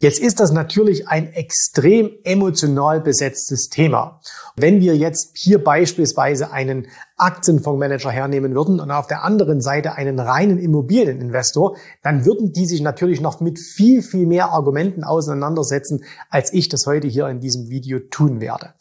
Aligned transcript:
Jetzt 0.00 0.20
ist 0.20 0.38
das 0.38 0.52
natürlich 0.52 1.08
ein 1.08 1.32
extrem 1.32 2.12
emotional 2.22 3.00
besetztes 3.00 3.68
Thema. 3.68 4.20
Wenn 4.54 4.80
wir 4.80 4.96
jetzt 4.96 5.36
hier 5.36 5.62
beispielsweise 5.62 6.52
einen 6.52 6.86
Aktienfondsmanager 7.16 8.12
hernehmen 8.12 8.54
würden 8.54 8.78
und 8.78 8.92
auf 8.92 9.08
der 9.08 9.24
anderen 9.24 9.60
Seite 9.60 9.94
einen 9.94 10.20
reinen 10.20 10.58
Immobilieninvestor, 10.58 11.76
dann 12.04 12.24
würden 12.24 12.52
die 12.52 12.66
sich 12.66 12.80
natürlich 12.80 13.20
noch 13.20 13.40
mit 13.40 13.58
viel, 13.58 14.02
viel 14.02 14.26
mehr 14.26 14.52
Argumenten 14.52 15.02
auseinandersetzen, 15.02 16.04
als 16.30 16.52
ich 16.52 16.68
das 16.68 16.86
heute 16.86 17.08
hier 17.08 17.26
in 17.26 17.40
diesem 17.40 17.68
Video 17.68 17.98
tun 17.98 18.40
werde. 18.40 18.74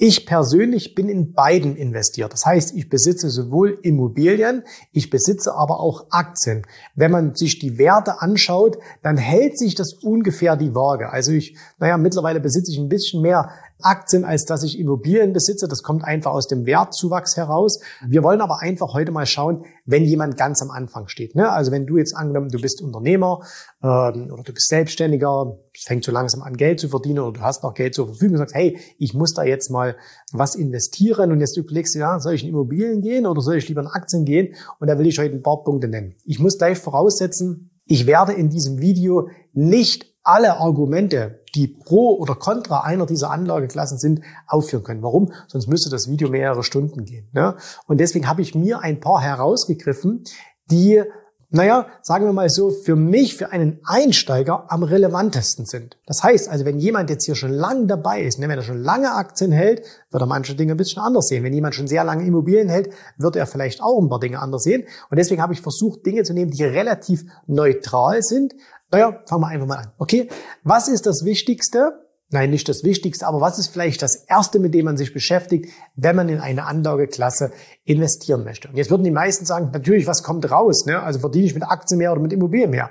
Ich 0.00 0.26
persönlich 0.26 0.94
bin 0.94 1.08
in 1.08 1.32
beiden 1.32 1.74
investiert. 1.74 2.32
Das 2.32 2.46
heißt, 2.46 2.76
ich 2.76 2.88
besitze 2.88 3.30
sowohl 3.30 3.80
Immobilien, 3.82 4.62
ich 4.92 5.10
besitze 5.10 5.52
aber 5.56 5.80
auch 5.80 6.06
Aktien. 6.10 6.62
Wenn 6.94 7.10
man 7.10 7.34
sich 7.34 7.58
die 7.58 7.78
Werte 7.78 8.22
anschaut, 8.22 8.78
dann 9.02 9.16
hält 9.16 9.58
sich 9.58 9.74
das 9.74 9.94
ungefähr 9.94 10.54
die 10.54 10.72
Waage. 10.72 11.10
Also 11.10 11.32
ich, 11.32 11.56
naja, 11.80 11.96
mittlerweile 11.98 12.38
besitze 12.38 12.70
ich 12.70 12.78
ein 12.78 12.88
bisschen 12.88 13.22
mehr 13.22 13.50
Aktien, 13.80 14.24
als 14.24 14.44
dass 14.44 14.62
ich 14.62 14.78
Immobilien 14.78 15.32
besitze. 15.32 15.68
Das 15.68 15.82
kommt 15.82 16.04
einfach 16.04 16.32
aus 16.32 16.48
dem 16.48 16.66
Wertzuwachs 16.66 17.36
heraus. 17.36 17.80
Wir 18.06 18.22
wollen 18.22 18.40
aber 18.40 18.60
einfach 18.60 18.92
heute 18.94 19.12
mal 19.12 19.26
schauen, 19.26 19.64
wenn 19.84 20.04
jemand 20.04 20.36
ganz 20.36 20.62
am 20.62 20.70
Anfang 20.70 21.08
steht. 21.08 21.34
Ne? 21.34 21.50
Also 21.50 21.70
wenn 21.70 21.86
du 21.86 21.96
jetzt 21.96 22.16
angenommen, 22.16 22.48
du 22.48 22.60
bist 22.60 22.82
Unternehmer 22.82 23.40
ähm, 23.82 24.30
oder 24.32 24.42
du 24.42 24.52
bist 24.52 24.68
Selbstständiger, 24.68 25.58
fängst 25.76 26.06
so 26.06 26.12
langsam 26.12 26.42
an 26.42 26.56
Geld 26.56 26.80
zu 26.80 26.88
verdienen 26.88 27.20
oder 27.20 27.38
du 27.38 27.40
hast 27.40 27.62
noch 27.62 27.74
Geld 27.74 27.94
zur 27.94 28.06
Verfügung 28.06 28.34
und 28.34 28.38
sagst, 28.38 28.54
hey, 28.54 28.78
ich 28.98 29.14
muss 29.14 29.32
da 29.34 29.44
jetzt 29.44 29.70
mal 29.70 29.96
was 30.32 30.54
investieren 30.54 31.32
und 31.32 31.40
jetzt 31.40 31.56
überlegst 31.56 31.94
du, 31.94 32.00
ja, 32.00 32.18
soll 32.18 32.34
ich 32.34 32.42
in 32.42 32.50
Immobilien 32.50 33.00
gehen 33.00 33.26
oder 33.26 33.40
soll 33.40 33.56
ich 33.56 33.68
lieber 33.68 33.80
in 33.80 33.88
Aktien 33.88 34.24
gehen? 34.24 34.54
Und 34.80 34.88
da 34.88 34.98
will 34.98 35.06
ich 35.06 35.18
heute 35.18 35.34
ein 35.34 35.42
paar 35.42 35.62
Punkte 35.62 35.88
nennen. 35.88 36.16
Ich 36.24 36.38
muss 36.38 36.58
gleich 36.58 36.78
voraussetzen, 36.78 37.70
ich 37.86 38.06
werde 38.06 38.32
in 38.32 38.50
diesem 38.50 38.80
Video 38.80 39.28
nicht 39.52 40.14
alle 40.22 40.58
Argumente, 40.58 41.37
die 41.52 41.68
pro 41.68 42.16
oder 42.16 42.34
contra 42.34 42.80
einer 42.80 43.06
dieser 43.06 43.30
Anlageklassen 43.30 43.98
sind, 43.98 44.20
aufführen 44.46 44.84
können. 44.84 45.02
Warum? 45.02 45.32
Sonst 45.46 45.66
müsste 45.66 45.90
das 45.90 46.08
Video 46.08 46.28
mehrere 46.28 46.62
Stunden 46.62 47.04
gehen. 47.04 47.28
Ne? 47.32 47.56
Und 47.86 47.98
deswegen 47.98 48.28
habe 48.28 48.42
ich 48.42 48.54
mir 48.54 48.80
ein 48.80 49.00
paar 49.00 49.20
herausgegriffen, 49.20 50.24
die 50.70 51.02
naja, 51.50 51.86
sagen 52.02 52.26
wir 52.26 52.34
mal 52.34 52.50
so, 52.50 52.70
für 52.70 52.94
mich, 52.94 53.36
für 53.36 53.52
einen 53.52 53.80
Einsteiger 53.84 54.70
am 54.70 54.82
relevantesten 54.82 55.64
sind. 55.64 55.96
Das 56.06 56.22
heißt 56.22 56.50
also, 56.50 56.66
wenn 56.66 56.78
jemand 56.78 57.08
jetzt 57.08 57.24
hier 57.24 57.36
schon 57.36 57.52
lange 57.52 57.86
dabei 57.86 58.22
ist, 58.22 58.38
ne, 58.38 58.48
wenn 58.48 58.58
er 58.58 58.62
schon 58.62 58.82
lange 58.82 59.12
Aktien 59.12 59.50
hält, 59.50 59.82
wird 60.10 60.22
er 60.22 60.26
manche 60.26 60.54
Dinge 60.54 60.72
ein 60.72 60.76
bisschen 60.76 61.02
anders 61.02 61.28
sehen. 61.28 61.44
Wenn 61.44 61.54
jemand 61.54 61.74
schon 61.74 61.88
sehr 61.88 62.04
lange 62.04 62.26
Immobilien 62.26 62.68
hält, 62.68 62.92
wird 63.16 63.36
er 63.36 63.46
vielleicht 63.46 63.82
auch 63.82 63.98
ein 63.98 64.10
paar 64.10 64.20
Dinge 64.20 64.40
anders 64.40 64.62
sehen. 64.62 64.84
Und 65.08 65.18
deswegen 65.18 65.40
habe 65.40 65.54
ich 65.54 65.62
versucht, 65.62 66.04
Dinge 66.04 66.22
zu 66.22 66.34
nehmen, 66.34 66.50
die 66.50 66.64
relativ 66.64 67.24
neutral 67.46 68.20
sind. 68.22 68.54
Naja, 68.90 69.22
fangen 69.26 69.42
wir 69.42 69.48
einfach 69.48 69.66
mal 69.66 69.78
an. 69.78 69.92
Okay, 69.96 70.28
was 70.64 70.88
ist 70.88 71.06
das 71.06 71.24
Wichtigste? 71.24 72.07
Nein, 72.30 72.50
nicht 72.50 72.68
das 72.68 72.84
Wichtigste, 72.84 73.26
aber 73.26 73.40
was 73.40 73.58
ist 73.58 73.68
vielleicht 73.68 74.02
das 74.02 74.14
Erste, 74.14 74.58
mit 74.58 74.74
dem 74.74 74.84
man 74.84 74.98
sich 74.98 75.14
beschäftigt, 75.14 75.72
wenn 75.96 76.14
man 76.14 76.28
in 76.28 76.40
eine 76.40 76.66
Anlageklasse 76.66 77.52
investieren 77.84 78.44
möchte? 78.44 78.68
Und 78.68 78.76
jetzt 78.76 78.90
würden 78.90 79.04
die 79.04 79.10
meisten 79.10 79.46
sagen, 79.46 79.70
natürlich, 79.72 80.06
was 80.06 80.22
kommt 80.22 80.50
raus? 80.50 80.84
Ne? 80.84 81.02
Also 81.02 81.20
verdiene 81.20 81.46
ich 81.46 81.54
mit 81.54 81.62
Aktien 81.62 81.96
mehr 81.96 82.12
oder 82.12 82.20
mit 82.20 82.34
Immobilien 82.34 82.70
mehr? 82.70 82.90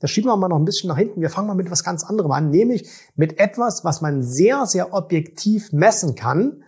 Das 0.00 0.10
schieben 0.10 0.30
wir 0.30 0.36
mal 0.38 0.48
noch 0.48 0.56
ein 0.56 0.64
bisschen 0.64 0.88
nach 0.88 0.96
hinten. 0.96 1.20
Wir 1.20 1.28
fangen 1.28 1.48
mal 1.48 1.54
mit 1.54 1.70
was 1.70 1.84
ganz 1.84 2.04
anderem 2.04 2.32
an, 2.32 2.48
nämlich 2.48 2.88
mit 3.16 3.38
etwas, 3.38 3.84
was 3.84 4.00
man 4.00 4.22
sehr, 4.22 4.64
sehr 4.64 4.94
objektiv 4.94 5.72
messen 5.72 6.14
kann. 6.14 6.64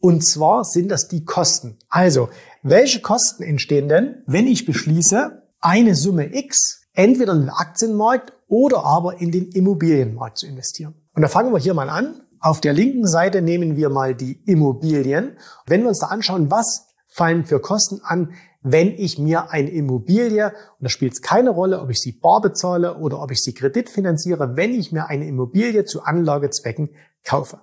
Und 0.00 0.22
zwar 0.22 0.64
sind 0.64 0.90
das 0.90 1.08
die 1.08 1.24
Kosten. 1.24 1.78
Also, 1.88 2.28
welche 2.62 3.00
Kosten 3.00 3.42
entstehen 3.42 3.88
denn, 3.88 4.22
wenn 4.26 4.46
ich 4.46 4.66
beschließe, 4.66 5.42
eine 5.60 5.94
Summe 5.94 6.36
X 6.36 6.82
entweder 6.92 7.32
in 7.32 7.40
den 7.40 7.50
Aktienmarkt 7.50 8.34
oder 8.48 8.84
aber 8.84 9.18
in 9.22 9.32
den 9.32 9.50
Immobilienmarkt 9.50 10.36
zu 10.36 10.46
investieren? 10.46 11.03
Und 11.14 11.22
da 11.22 11.28
fangen 11.28 11.52
wir 11.52 11.58
hier 11.58 11.74
mal 11.74 11.88
an. 11.88 12.20
Auf 12.40 12.60
der 12.60 12.72
linken 12.72 13.06
Seite 13.06 13.40
nehmen 13.40 13.76
wir 13.76 13.88
mal 13.88 14.14
die 14.14 14.42
Immobilien. 14.44 15.36
Wenn 15.66 15.82
wir 15.82 15.88
uns 15.88 16.00
da 16.00 16.08
anschauen, 16.08 16.50
was 16.50 16.88
fallen 17.06 17.44
für 17.44 17.60
Kosten 17.60 18.00
an, 18.02 18.34
wenn 18.62 18.88
ich 18.88 19.18
mir 19.18 19.50
eine 19.50 19.70
Immobilie, 19.70 20.46
und 20.46 20.54
da 20.80 20.88
spielt 20.88 21.12
es 21.12 21.22
keine 21.22 21.50
Rolle, 21.50 21.80
ob 21.80 21.90
ich 21.90 22.00
sie 22.00 22.12
bar 22.12 22.40
bezahle 22.40 22.96
oder 22.96 23.22
ob 23.22 23.30
ich 23.30 23.42
sie 23.42 23.54
kreditfinanziere, 23.54 24.56
wenn 24.56 24.74
ich 24.74 24.90
mir 24.90 25.06
eine 25.06 25.26
Immobilie 25.26 25.84
zu 25.84 26.02
Anlagezwecken 26.02 26.90
kaufe. 27.24 27.60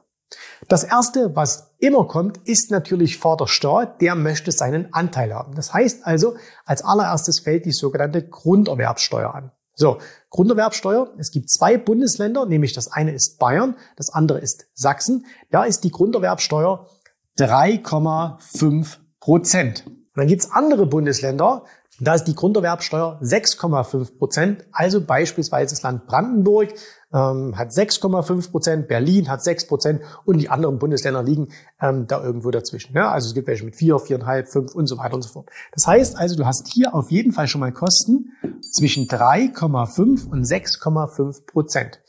Das 0.67 0.84
erste, 0.84 1.35
was 1.35 1.73
immer 1.79 2.07
kommt, 2.07 2.38
ist 2.47 2.72
natürlich 2.72 3.17
Vaterstaat, 3.17 4.00
der 4.01 4.16
möchte 4.16 4.51
seinen 4.51 4.94
Anteil 4.94 5.34
haben. 5.34 5.56
Das 5.56 5.73
heißt 5.73 6.06
also, 6.06 6.35
als 6.66 6.84
allererstes 6.84 7.40
fällt 7.40 7.66
die 7.66 7.73
sogenannte 7.73 8.25
Grunderwerbsteuer 8.25 9.34
an. 9.34 9.51
So, 9.73 9.97
Grunderwerbsteuer. 10.31 11.14
Es 11.18 11.31
gibt 11.31 11.50
zwei 11.50 11.78
Bundesländer, 11.78 12.46
nämlich 12.46 12.74
das 12.74 12.92
eine 12.92 13.14
ist 13.14 13.38
Bayern, 13.38 13.75
das 13.97 14.09
andere 14.09 14.40
ist 14.40 14.66
Sachsen. 14.74 15.25
Da 15.52 15.64
ist 15.64 15.84
die 15.84 15.92
Grunderwerbsteuer 15.92 16.88
3,5 17.38 18.97
Prozent. 19.20 19.86
Und 19.86 20.08
dann 20.16 20.28
gibt's 20.28 20.50
andere 20.52 20.88
Bundesländer, 20.88 21.66
da 22.03 22.16
ist 22.16 22.25
die 22.25 22.35
Grunderwerbsteuer 22.35 23.19
6,5 23.22 24.17
Prozent. 24.17 24.66
Also 24.72 25.01
beispielsweise 25.01 25.75
das 25.75 25.84
Land 25.84 26.07
Brandenburg 26.07 26.73
ähm, 27.13 27.57
hat 27.57 27.69
6,5 27.69 28.51
Prozent, 28.51 28.88
Berlin 28.88 29.29
hat 29.29 29.44
6 29.44 29.67
Prozent 29.67 30.01
und 30.25 30.40
die 30.40 30.50
anderen 30.50 30.79
Bundesländer 30.79 31.22
liegen 31.22 31.50
ähm, 31.79 32.07
da 32.07 32.23
irgendwo 32.23 32.51
dazwischen. 32.51 32.95
Ja? 32.95 33.11
Also 33.11 33.28
es 33.28 33.34
gibt 33.34 33.47
welche 33.47 33.66
mit 33.66 33.75
4, 33.75 33.95
4,5, 33.95 34.45
5 34.45 34.75
und 34.75 34.88
so 34.88 34.97
weiter 34.97 35.16
und 35.16 35.22
so 35.22 35.29
fort. 35.29 35.50
Das 35.73 35.85
heißt 35.85 36.17
also, 36.17 36.35
du 36.35 36.45
hast 36.45 36.67
hier 36.73 36.95
auf 36.95 37.11
jeden 37.11 37.34
Fall 37.34 37.47
schon 37.47 37.61
mal 37.61 37.72
Kosten 37.72 38.31
zwischen 38.61 39.07
3,5 39.07 40.29
und 40.29 40.45
6,5 40.45 41.45
Prozent. 41.45 42.00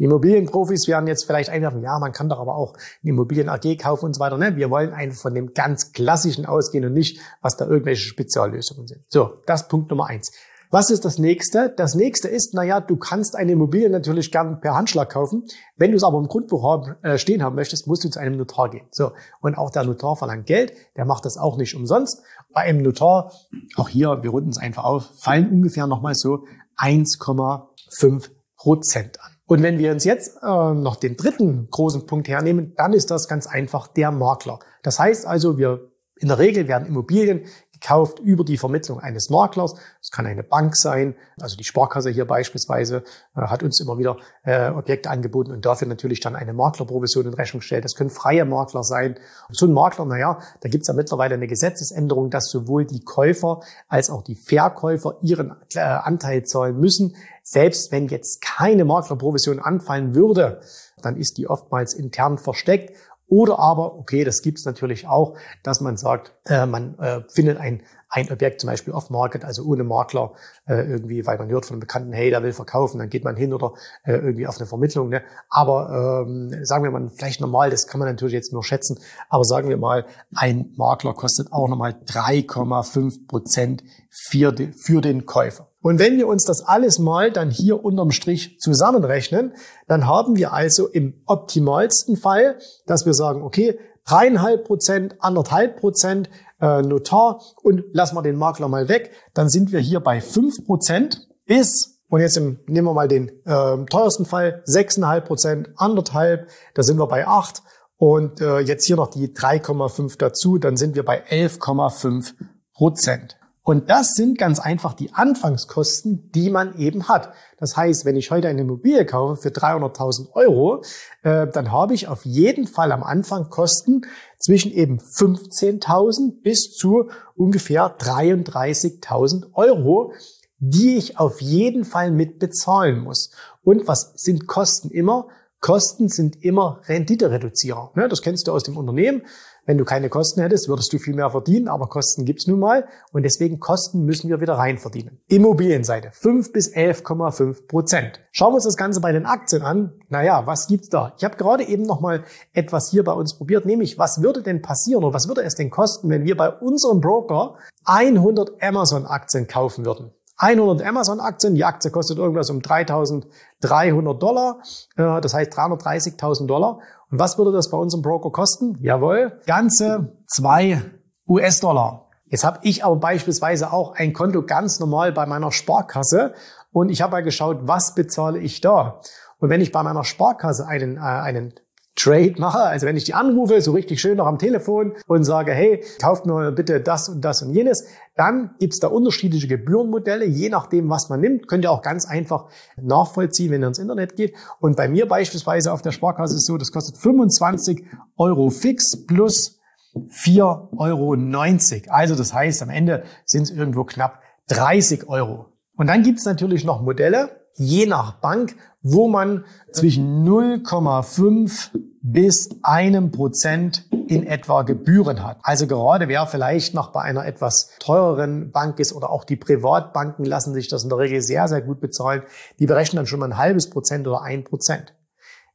Die 0.00 0.04
Immobilienprofis 0.04 0.88
werden 0.88 1.06
jetzt 1.06 1.26
vielleicht 1.26 1.50
einwerfen, 1.50 1.82
ja, 1.82 1.98
man 1.98 2.12
kann 2.12 2.30
doch 2.30 2.40
aber 2.40 2.56
auch 2.56 2.72
eine 3.02 3.10
Immobilien 3.10 3.50
AG 3.50 3.76
kaufen 3.76 4.06
und 4.06 4.14
so 4.14 4.20
weiter. 4.20 4.38
Ne? 4.38 4.56
Wir 4.56 4.70
wollen 4.70 4.94
einfach 4.94 5.20
von 5.20 5.34
dem 5.34 5.52
ganz 5.52 5.92
Klassischen 5.92 6.46
ausgehen 6.46 6.86
und 6.86 6.94
nicht, 6.94 7.20
was 7.42 7.58
da 7.58 7.66
irgendwelche 7.66 8.08
Speziallösungen 8.08 8.86
sind. 8.86 9.04
So, 9.08 9.42
das 9.44 9.68
Punkt 9.68 9.90
Nummer 9.90 10.06
eins. 10.06 10.32
Was 10.70 10.88
ist 10.88 11.04
das 11.04 11.18
nächste? 11.18 11.68
Das 11.76 11.94
nächste 11.94 12.28
ist, 12.28 12.54
naja, 12.54 12.80
du 12.80 12.96
kannst 12.96 13.36
eine 13.36 13.52
Immobilie 13.52 13.90
natürlich 13.90 14.32
gern 14.32 14.60
per 14.60 14.74
Handschlag 14.74 15.10
kaufen. 15.10 15.44
Wenn 15.76 15.90
du 15.90 15.98
es 15.98 16.04
aber 16.04 16.16
im 16.16 16.28
Grundbuch 16.28 16.62
haben, 16.62 16.94
äh, 17.02 17.18
stehen 17.18 17.42
haben 17.42 17.56
möchtest, 17.56 17.86
musst 17.86 18.04
du 18.04 18.08
zu 18.08 18.20
einem 18.20 18.38
Notar 18.38 18.70
gehen. 18.70 18.86
So. 18.92 19.10
Und 19.42 19.58
auch 19.58 19.70
der 19.70 19.84
Notar 19.84 20.16
verlangt 20.16 20.46
Geld. 20.46 20.72
Der 20.96 21.04
macht 21.04 21.26
das 21.26 21.36
auch 21.36 21.58
nicht 21.58 21.74
umsonst. 21.74 22.22
Bei 22.54 22.62
einem 22.62 22.82
Notar, 22.82 23.32
auch 23.76 23.88
hier, 23.88 24.22
wir 24.22 24.30
runden 24.30 24.48
es 24.48 24.58
einfach 24.58 24.84
auf, 24.84 25.10
fallen 25.18 25.50
ungefähr 25.50 25.86
nochmal 25.86 26.14
so 26.14 26.44
1,5 26.78 28.30
Prozent 28.56 29.20
an. 29.20 29.29
Und 29.50 29.64
wenn 29.64 29.80
wir 29.80 29.90
uns 29.90 30.04
jetzt 30.04 30.36
äh, 30.44 30.46
noch 30.46 30.94
den 30.94 31.16
dritten 31.16 31.66
großen 31.72 32.06
Punkt 32.06 32.28
hernehmen, 32.28 32.72
dann 32.76 32.92
ist 32.92 33.10
das 33.10 33.26
ganz 33.26 33.48
einfach 33.48 33.88
der 33.88 34.12
Makler. 34.12 34.60
Das 34.84 35.00
heißt 35.00 35.26
also, 35.26 35.58
wir 35.58 35.90
in 36.14 36.28
der 36.28 36.38
Regel 36.38 36.68
werden 36.68 36.86
Immobilien 36.86 37.46
gekauft 37.80 38.18
über 38.18 38.44
die 38.44 38.56
Vermittlung 38.56 39.00
eines 39.00 39.30
Maklers. 39.30 39.74
Das 40.00 40.10
kann 40.10 40.26
eine 40.26 40.42
Bank 40.42 40.76
sein, 40.76 41.14
also 41.40 41.56
die 41.56 41.64
Sparkasse 41.64 42.10
hier 42.10 42.26
beispielsweise 42.26 43.02
äh, 43.36 43.40
hat 43.40 43.62
uns 43.62 43.80
immer 43.80 43.98
wieder 43.98 44.16
äh, 44.44 44.70
Objekte 44.70 45.10
angeboten 45.10 45.52
und 45.52 45.64
dafür 45.64 45.88
natürlich 45.88 46.20
dann 46.20 46.36
eine 46.36 46.52
Maklerprovision 46.52 47.26
in 47.26 47.34
Rechnung 47.34 47.62
stellt. 47.62 47.84
Das 47.84 47.94
können 47.94 48.10
freie 48.10 48.44
Makler 48.44 48.82
sein. 48.82 49.16
Und 49.48 49.56
so 49.56 49.66
ein 49.66 49.72
Makler, 49.72 50.04
naja, 50.04 50.38
da 50.60 50.68
gibt 50.68 50.82
es 50.82 50.88
ja 50.88 50.94
mittlerweile 50.94 51.34
eine 51.34 51.46
Gesetzesänderung, 51.46 52.30
dass 52.30 52.50
sowohl 52.50 52.84
die 52.84 53.00
Käufer 53.00 53.60
als 53.88 54.10
auch 54.10 54.22
die 54.22 54.36
Verkäufer 54.36 55.16
ihren 55.22 55.56
äh, 55.74 55.80
Anteil 55.80 56.44
zahlen 56.44 56.78
müssen. 56.78 57.16
Selbst 57.42 57.90
wenn 57.90 58.08
jetzt 58.08 58.42
keine 58.42 58.84
Maklerprovision 58.84 59.58
anfallen 59.58 60.14
würde, 60.14 60.60
dann 61.02 61.16
ist 61.16 61.38
die 61.38 61.48
oftmals 61.48 61.94
intern 61.94 62.38
versteckt 62.38 62.94
oder 63.30 63.60
aber, 63.60 63.96
okay, 63.96 64.24
das 64.24 64.42
gibt 64.42 64.58
es 64.58 64.64
natürlich 64.64 65.06
auch, 65.06 65.36
dass 65.62 65.80
man 65.80 65.96
sagt, 65.96 66.34
äh, 66.46 66.66
man 66.66 66.98
äh, 66.98 67.22
findet 67.32 67.58
ein, 67.58 67.82
ein 68.08 68.30
Objekt 68.32 68.60
zum 68.60 68.68
Beispiel 68.68 68.92
off-market, 68.92 69.44
also 69.44 69.62
ohne 69.64 69.84
Makler 69.84 70.32
äh, 70.66 70.82
irgendwie, 70.82 71.24
weil 71.26 71.38
man 71.38 71.48
hört 71.48 71.64
von 71.64 71.74
einem 71.74 71.80
Bekannten, 71.80 72.12
hey, 72.12 72.30
der 72.30 72.42
will 72.42 72.52
verkaufen, 72.52 72.98
dann 72.98 73.08
geht 73.08 73.22
man 73.22 73.36
hin 73.36 73.54
oder 73.54 73.74
äh, 74.02 74.14
irgendwie 74.14 74.48
auf 74.48 74.58
eine 74.58 74.66
Vermittlung. 74.66 75.10
Ne? 75.10 75.22
Aber 75.48 76.24
ähm, 76.26 76.64
sagen 76.64 76.82
wir 76.82 76.90
mal, 76.90 77.08
vielleicht 77.16 77.40
normal, 77.40 77.70
das 77.70 77.86
kann 77.86 78.00
man 78.00 78.08
natürlich 78.08 78.34
jetzt 78.34 78.52
nur 78.52 78.64
schätzen, 78.64 78.98
aber 79.28 79.44
sagen 79.44 79.68
wir 79.68 79.76
mal, 79.76 80.06
ein 80.34 80.72
Makler 80.76 81.14
kostet 81.14 81.52
auch 81.52 81.68
nochmal 81.68 81.92
3,5 82.06 83.28
Prozent 83.28 83.84
für, 84.10 84.52
für 84.76 85.00
den 85.00 85.24
Käufer. 85.24 85.69
Und 85.82 85.98
wenn 85.98 86.18
wir 86.18 86.26
uns 86.26 86.44
das 86.44 86.62
alles 86.62 86.98
mal 86.98 87.32
dann 87.32 87.50
hier 87.50 87.82
unterm 87.82 88.10
Strich 88.10 88.58
zusammenrechnen, 88.60 89.54
dann 89.88 90.06
haben 90.06 90.36
wir 90.36 90.52
also 90.52 90.86
im 90.86 91.22
optimalsten 91.26 92.16
Fall, 92.16 92.58
dass 92.86 93.06
wir 93.06 93.14
sagen, 93.14 93.42
okay, 93.42 93.78
dreieinhalb 94.06 94.64
Prozent, 94.64 95.16
anderthalb 95.20 95.80
Prozent 95.80 96.28
äh, 96.60 96.82
Notar 96.82 97.40
und 97.62 97.84
lassen 97.92 98.14
wir 98.14 98.22
den 98.22 98.36
Makler 98.36 98.68
mal 98.68 98.88
weg, 98.88 99.12
dann 99.34 99.48
sind 99.48 99.72
wir 99.72 99.80
hier 99.80 100.00
bei 100.00 100.20
fünf 100.20 100.64
Prozent 100.66 101.28
bis 101.46 102.00
und 102.10 102.20
jetzt 102.20 102.38
nehmen 102.38 102.66
wir 102.66 102.92
mal 102.92 103.08
den 103.08 103.28
äh, 103.46 103.84
teuersten 103.86 104.26
Fall, 104.26 104.62
6,5 104.66 105.20
Prozent, 105.20 105.68
anderthalb, 105.76 106.50
da 106.74 106.82
sind 106.82 106.98
wir 106.98 107.06
bei 107.06 107.26
acht 107.26 107.62
und 107.96 108.40
äh, 108.40 108.58
jetzt 108.58 108.84
hier 108.84 108.96
noch 108.96 109.08
die 109.08 109.28
3,5 109.28 110.18
dazu, 110.18 110.58
dann 110.58 110.76
sind 110.76 110.96
wir 110.96 111.04
bei 111.04 111.24
11,5 111.24 112.34
Prozent. 112.74 113.39
Und 113.62 113.90
das 113.90 114.14
sind 114.14 114.38
ganz 114.38 114.58
einfach 114.58 114.94
die 114.94 115.12
Anfangskosten, 115.12 116.30
die 116.32 116.50
man 116.50 116.78
eben 116.78 117.08
hat. 117.08 117.34
Das 117.58 117.76
heißt, 117.76 118.04
wenn 118.04 118.16
ich 118.16 118.30
heute 118.30 118.48
eine 118.48 118.62
Immobilie 118.62 119.04
kaufe 119.04 119.36
für 119.36 119.50
300.000 119.50 120.32
Euro, 120.32 120.82
äh, 121.22 121.46
dann 121.46 121.70
habe 121.70 121.94
ich 121.94 122.08
auf 122.08 122.24
jeden 122.24 122.66
Fall 122.66 122.90
am 122.90 123.02
Anfang 123.02 123.50
Kosten 123.50 124.06
zwischen 124.38 124.72
eben 124.72 124.98
15.000 124.98 126.42
bis 126.42 126.72
zu 126.72 127.10
ungefähr 127.36 127.96
33.000 127.98 129.52
Euro, 129.52 130.14
die 130.58 130.96
ich 130.96 131.18
auf 131.18 131.40
jeden 131.40 131.84
Fall 131.84 132.10
mit 132.10 132.38
bezahlen 132.38 133.00
muss. 133.00 133.30
Und 133.62 133.86
was 133.86 134.12
sind 134.16 134.46
Kosten 134.46 134.90
immer? 134.90 135.28
Kosten 135.60 136.08
sind 136.08 136.42
immer 136.42 136.80
Renditereduzierer. 136.86 137.92
Ne, 137.94 138.08
das 138.08 138.22
kennst 138.22 138.48
du 138.48 138.52
aus 138.52 138.62
dem 138.62 138.78
Unternehmen. 138.78 139.22
Wenn 139.70 139.78
du 139.78 139.84
keine 139.84 140.08
Kosten 140.08 140.40
hättest, 140.40 140.68
würdest 140.68 140.92
du 140.92 140.98
viel 140.98 141.14
mehr 141.14 141.30
verdienen, 141.30 141.68
aber 141.68 141.86
Kosten 141.86 142.24
gibt's 142.24 142.48
nun 142.48 142.58
mal 142.58 142.88
und 143.12 143.22
deswegen 143.22 143.60
Kosten 143.60 144.04
müssen 144.04 144.28
wir 144.28 144.40
wieder 144.40 144.54
rein 144.54 144.78
verdienen. 144.78 145.20
Immobilienseite 145.28 146.10
5 146.10 146.52
bis 146.52 146.74
11,5 146.74 147.68
Prozent. 147.68 148.18
Schauen 148.32 148.50
wir 148.50 148.56
uns 148.56 148.64
das 148.64 148.76
Ganze 148.76 149.00
bei 149.00 149.12
den 149.12 149.26
Aktien 149.26 149.62
an. 149.62 149.92
Naja, 150.08 150.44
was 150.44 150.66
gibt's 150.66 150.88
da? 150.88 151.14
Ich 151.16 151.22
habe 151.22 151.36
gerade 151.36 151.62
eben 151.62 151.84
noch 151.84 152.00
mal 152.00 152.24
etwas 152.52 152.90
hier 152.90 153.04
bei 153.04 153.12
uns 153.12 153.36
probiert, 153.36 153.64
nämlich 153.64 153.96
was 153.96 154.22
würde 154.22 154.42
denn 154.42 154.60
passieren 154.60 155.04
oder 155.04 155.14
was 155.14 155.28
würde 155.28 155.42
es 155.42 155.54
denn 155.54 155.70
kosten, 155.70 156.10
wenn 156.10 156.24
wir 156.24 156.36
bei 156.36 156.50
unserem 156.50 157.00
Broker 157.00 157.54
100 157.84 158.60
Amazon-Aktien 158.60 159.46
kaufen 159.46 159.84
würden? 159.84 160.10
100 160.40 160.82
Amazon-Aktien. 160.82 161.54
Die 161.54 161.64
Aktie 161.64 161.90
kostet 161.90 162.18
irgendwas 162.18 162.48
um 162.50 162.60
3.300 162.60 164.18
Dollar. 164.18 164.58
Äh, 164.96 165.20
das 165.20 165.34
heißt 165.34 165.52
330.000 165.52 166.46
Dollar. 166.46 166.80
Und 167.10 167.18
was 167.18 167.36
würde 167.38 167.52
das 167.52 167.70
bei 167.70 167.76
unserem 167.76 168.02
Broker 168.02 168.30
kosten? 168.30 168.78
Jawohl, 168.80 169.40
ganze 169.46 170.16
zwei 170.26 170.82
US-Dollar. 171.28 172.06
Jetzt 172.26 172.44
habe 172.44 172.60
ich 172.62 172.84
aber 172.84 172.96
beispielsweise 172.96 173.72
auch 173.72 173.94
ein 173.96 174.12
Konto 174.12 174.42
ganz 174.42 174.78
normal 174.80 175.12
bei 175.12 175.26
meiner 175.26 175.50
Sparkasse 175.50 176.34
und 176.72 176.88
ich 176.88 177.02
habe 177.02 177.12
mal 177.12 177.22
geschaut, 177.22 177.58
was 177.62 177.94
bezahle 177.94 178.38
ich 178.38 178.60
da? 178.60 179.00
Und 179.38 179.50
wenn 179.50 179.60
ich 179.60 179.72
bei 179.72 179.82
meiner 179.82 180.04
Sparkasse 180.04 180.66
einen, 180.66 180.96
äh, 180.96 181.00
einen 181.00 181.54
Trade 182.02 182.34
mache, 182.38 182.60
also 182.60 182.86
wenn 182.86 182.96
ich 182.96 183.04
die 183.04 183.12
anrufe, 183.12 183.60
so 183.60 183.72
richtig 183.72 184.00
schön 184.00 184.16
noch 184.16 184.26
am 184.26 184.38
Telefon 184.38 184.94
und 185.06 185.24
sage, 185.24 185.52
hey, 185.52 185.84
kauft 186.00 186.24
mir 186.24 186.50
bitte 186.52 186.80
das 186.80 187.10
und 187.10 187.22
das 187.22 187.42
und 187.42 187.52
jenes, 187.52 187.86
dann 188.16 188.54
gibt's 188.58 188.80
da 188.80 188.88
unterschiedliche 188.88 189.48
Gebührenmodelle, 189.48 190.24
je 190.24 190.48
nachdem, 190.48 190.88
was 190.88 191.10
man 191.10 191.20
nimmt. 191.20 191.46
Könnt 191.46 191.64
ihr 191.64 191.70
auch 191.70 191.82
ganz 191.82 192.06
einfach 192.06 192.46
nachvollziehen, 192.80 193.50
wenn 193.50 193.62
ihr 193.62 193.68
ins 193.68 193.78
Internet 193.78 194.16
geht. 194.16 194.34
Und 194.60 194.76
bei 194.76 194.88
mir 194.88 195.06
beispielsweise 195.06 195.72
auf 195.72 195.82
der 195.82 195.92
Sparkasse 195.92 196.36
ist 196.36 196.46
so, 196.46 196.56
das 196.56 196.72
kostet 196.72 196.96
25 196.96 197.84
Euro 198.16 198.48
fix 198.48 199.06
plus 199.06 199.60
4,90 199.94 200.78
Euro. 200.78 201.92
Also 201.92 202.14
das 202.14 202.32
heißt, 202.32 202.62
am 202.62 202.70
Ende 202.70 203.02
sind 203.26 203.42
es 203.42 203.50
irgendwo 203.50 203.84
knapp 203.84 204.20
30 204.48 205.08
Euro. 205.08 205.46
Und 205.76 205.88
dann 205.88 206.02
gibt's 206.02 206.24
natürlich 206.24 206.64
noch 206.64 206.82
Modelle, 206.82 207.39
je 207.60 207.84
nach 207.84 208.14
Bank, 208.14 208.56
wo 208.82 209.06
man 209.06 209.44
zwischen 209.70 210.26
0,5 210.26 211.70
bis 212.02 212.48
einem 212.62 213.10
Prozent 213.10 213.86
in 214.08 214.26
etwa 214.26 214.62
Gebühren 214.62 215.22
hat. 215.22 215.36
Also 215.42 215.66
gerade 215.66 216.08
wer 216.08 216.26
vielleicht 216.26 216.72
noch 216.72 216.88
bei 216.90 217.02
einer 217.02 217.26
etwas 217.26 217.70
teureren 217.78 218.50
Bank 218.50 218.78
ist 218.80 218.94
oder 218.94 219.10
auch 219.10 219.24
die 219.24 219.36
Privatbanken 219.36 220.24
lassen 220.24 220.54
sich 220.54 220.68
das 220.68 220.84
in 220.84 220.88
der 220.88 220.98
Regel 220.98 221.20
sehr, 221.20 221.46
sehr 221.48 221.60
gut 221.60 221.80
bezahlen. 221.80 222.22
Die 222.58 222.66
berechnen 222.66 222.96
dann 222.96 223.06
schon 223.06 223.20
mal 223.20 223.26
ein 223.26 223.36
halbes 223.36 223.68
Prozent 223.68 224.08
oder 224.08 224.22
ein 224.22 224.42
Prozent. 224.42 224.94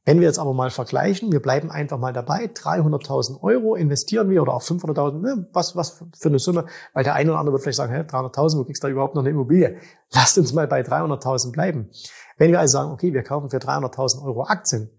Wenn 0.06 0.20
wir 0.20 0.28
jetzt 0.28 0.38
aber 0.38 0.54
mal 0.54 0.70
vergleichen, 0.70 1.32
wir 1.32 1.42
bleiben 1.42 1.68
einfach 1.68 1.98
mal 1.98 2.12
dabei, 2.12 2.44
300.000 2.44 3.42
Euro 3.42 3.74
investieren 3.74 4.30
wir 4.30 4.40
oder 4.40 4.54
auch 4.54 4.62
500.000, 4.62 5.18
ne, 5.18 5.48
was, 5.52 5.74
was 5.74 6.04
für 6.16 6.28
eine 6.28 6.38
Summe, 6.38 6.66
weil 6.94 7.02
der 7.02 7.14
eine 7.14 7.32
oder 7.32 7.40
andere 7.40 7.54
wird 7.54 7.64
vielleicht 7.64 7.78
sagen, 7.78 7.92
300.000, 7.92 8.56
wo 8.56 8.64
kriegst 8.64 8.84
du 8.84 8.86
da 8.86 8.92
überhaupt 8.92 9.16
noch 9.16 9.22
eine 9.22 9.30
Immobilie? 9.30 9.78
Lasst 10.12 10.38
uns 10.38 10.52
mal 10.52 10.68
bei 10.68 10.82
300.000 10.82 11.50
bleiben. 11.50 11.90
Wenn 12.38 12.52
wir 12.52 12.60
also 12.60 12.70
sagen, 12.74 12.92
okay, 12.92 13.12
wir 13.12 13.24
kaufen 13.24 13.50
für 13.50 13.56
300.000 13.56 14.24
Euro 14.24 14.44
Aktien, 14.44 14.90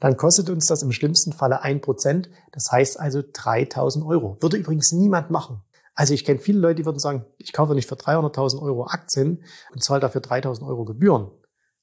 dann 0.00 0.16
kostet 0.16 0.48
uns 0.48 0.64
das 0.64 0.82
im 0.82 0.92
schlimmsten 0.92 1.34
Falle 1.34 1.60
ein 1.60 1.82
Prozent. 1.82 2.30
Das 2.52 2.72
heißt 2.72 2.98
also 2.98 3.18
3.000 3.18 4.06
Euro. 4.06 4.38
Würde 4.40 4.56
übrigens 4.56 4.92
niemand 4.92 5.30
machen. 5.30 5.60
Also 5.94 6.14
ich 6.14 6.24
kenne 6.24 6.40
viele 6.40 6.58
Leute, 6.58 6.76
die 6.76 6.86
würden 6.86 6.98
sagen, 6.98 7.26
ich 7.36 7.52
kaufe 7.52 7.74
nicht 7.74 7.88
für 7.88 7.96
300.000 7.96 8.62
Euro 8.62 8.86
Aktien 8.86 9.44
und 9.74 9.82
zahle 9.82 10.00
dafür 10.00 10.22
3.000 10.22 10.66
Euro 10.66 10.86
Gebühren. 10.86 11.30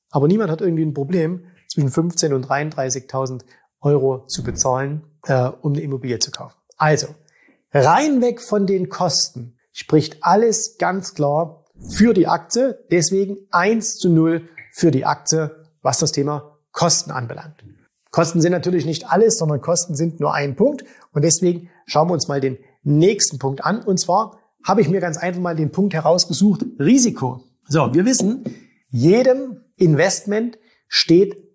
Aber 0.10 0.28
niemand 0.28 0.50
hat 0.50 0.62
irgendwie 0.62 0.84
ein 0.84 0.96
Problem, 0.96 1.46
zwischen 1.72 1.90
15.000 1.90 2.34
und 2.34 2.48
33.000 2.48 3.42
Euro 3.80 4.26
zu 4.28 4.44
bezahlen, 4.44 5.04
äh, 5.24 5.50
um 5.62 5.74
eine 5.74 5.82
Immobilie 5.82 6.20
zu 6.20 6.32
kaufen. 6.32 6.56
Also, 6.78 7.08
rein 7.72 8.22
weg 8.22 8.42
von 8.42 8.68
den 8.68 8.90
Kosten 8.90 9.58
spricht 9.72 10.24
alles 10.24 10.78
ganz 10.78 11.14
klar 11.14 11.66
für 11.90 12.14
die 12.14 12.28
Aktie. 12.28 12.80
Deswegen 12.92 13.38
1 13.52 13.98
zu 13.98 14.10
0 14.10 14.48
für 14.74 14.92
die 14.92 15.06
Aktie, 15.06 15.56
was 15.82 16.00
das 16.00 16.12
Thema 16.12 16.58
Kosten 16.72 17.12
anbelangt. 17.12 17.64
Kosten 18.12 18.42
sind 18.42 18.52
natürlich 18.52 18.86
nicht 18.86 19.10
alles, 19.10 19.38
sondern 19.38 19.62
Kosten 19.62 19.96
sind 19.96 20.20
nur 20.20 20.34
ein 20.34 20.56
Punkt. 20.56 20.84
Und 21.14 21.24
deswegen 21.24 21.70
schauen 21.86 22.10
wir 22.10 22.14
uns 22.14 22.28
mal 22.28 22.42
den 22.42 22.58
nächsten 22.84 23.40
Punkt 23.40 23.64
an. 23.64 23.82
Und 23.82 24.00
zwar 24.00 24.38
habe 24.66 24.82
ich 24.82 24.90
mir 24.90 25.00
ganz 25.00 25.18
einfach 25.18 25.42
mal 25.42 25.56
den 25.56 25.72
Punkt 25.72 25.94
herausgesucht, 25.94 26.66
Risiko. 26.78 27.44
So, 27.68 27.94
wir 27.94 28.06
wissen, 28.06 28.44
jedem 28.90 29.62
Investment 29.78 30.58
steht 30.88 31.51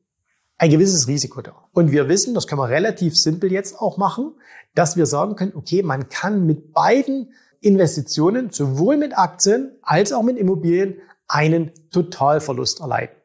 ein 0.58 0.70
gewisses 0.70 1.06
Risiko 1.06 1.42
da. 1.42 1.68
Und 1.72 1.92
wir 1.92 2.08
wissen, 2.08 2.34
das 2.34 2.46
können 2.46 2.60
wir 2.60 2.68
relativ 2.68 3.16
simpel 3.16 3.52
jetzt 3.52 3.78
auch 3.78 3.98
machen, 3.98 4.34
dass 4.74 4.96
wir 4.96 5.06
sagen 5.06 5.36
können, 5.36 5.52
okay, 5.54 5.82
man 5.82 6.08
kann 6.08 6.46
mit 6.46 6.72
beiden 6.72 7.32
Investitionen, 7.60 8.50
sowohl 8.50 8.96
mit 8.96 9.16
Aktien 9.18 9.76
als 9.82 10.12
auch 10.12 10.22
mit 10.22 10.38
Immobilien, 10.38 10.96
einen 11.28 11.72
Totalverlust 11.90 12.80
erleiden. 12.80 13.16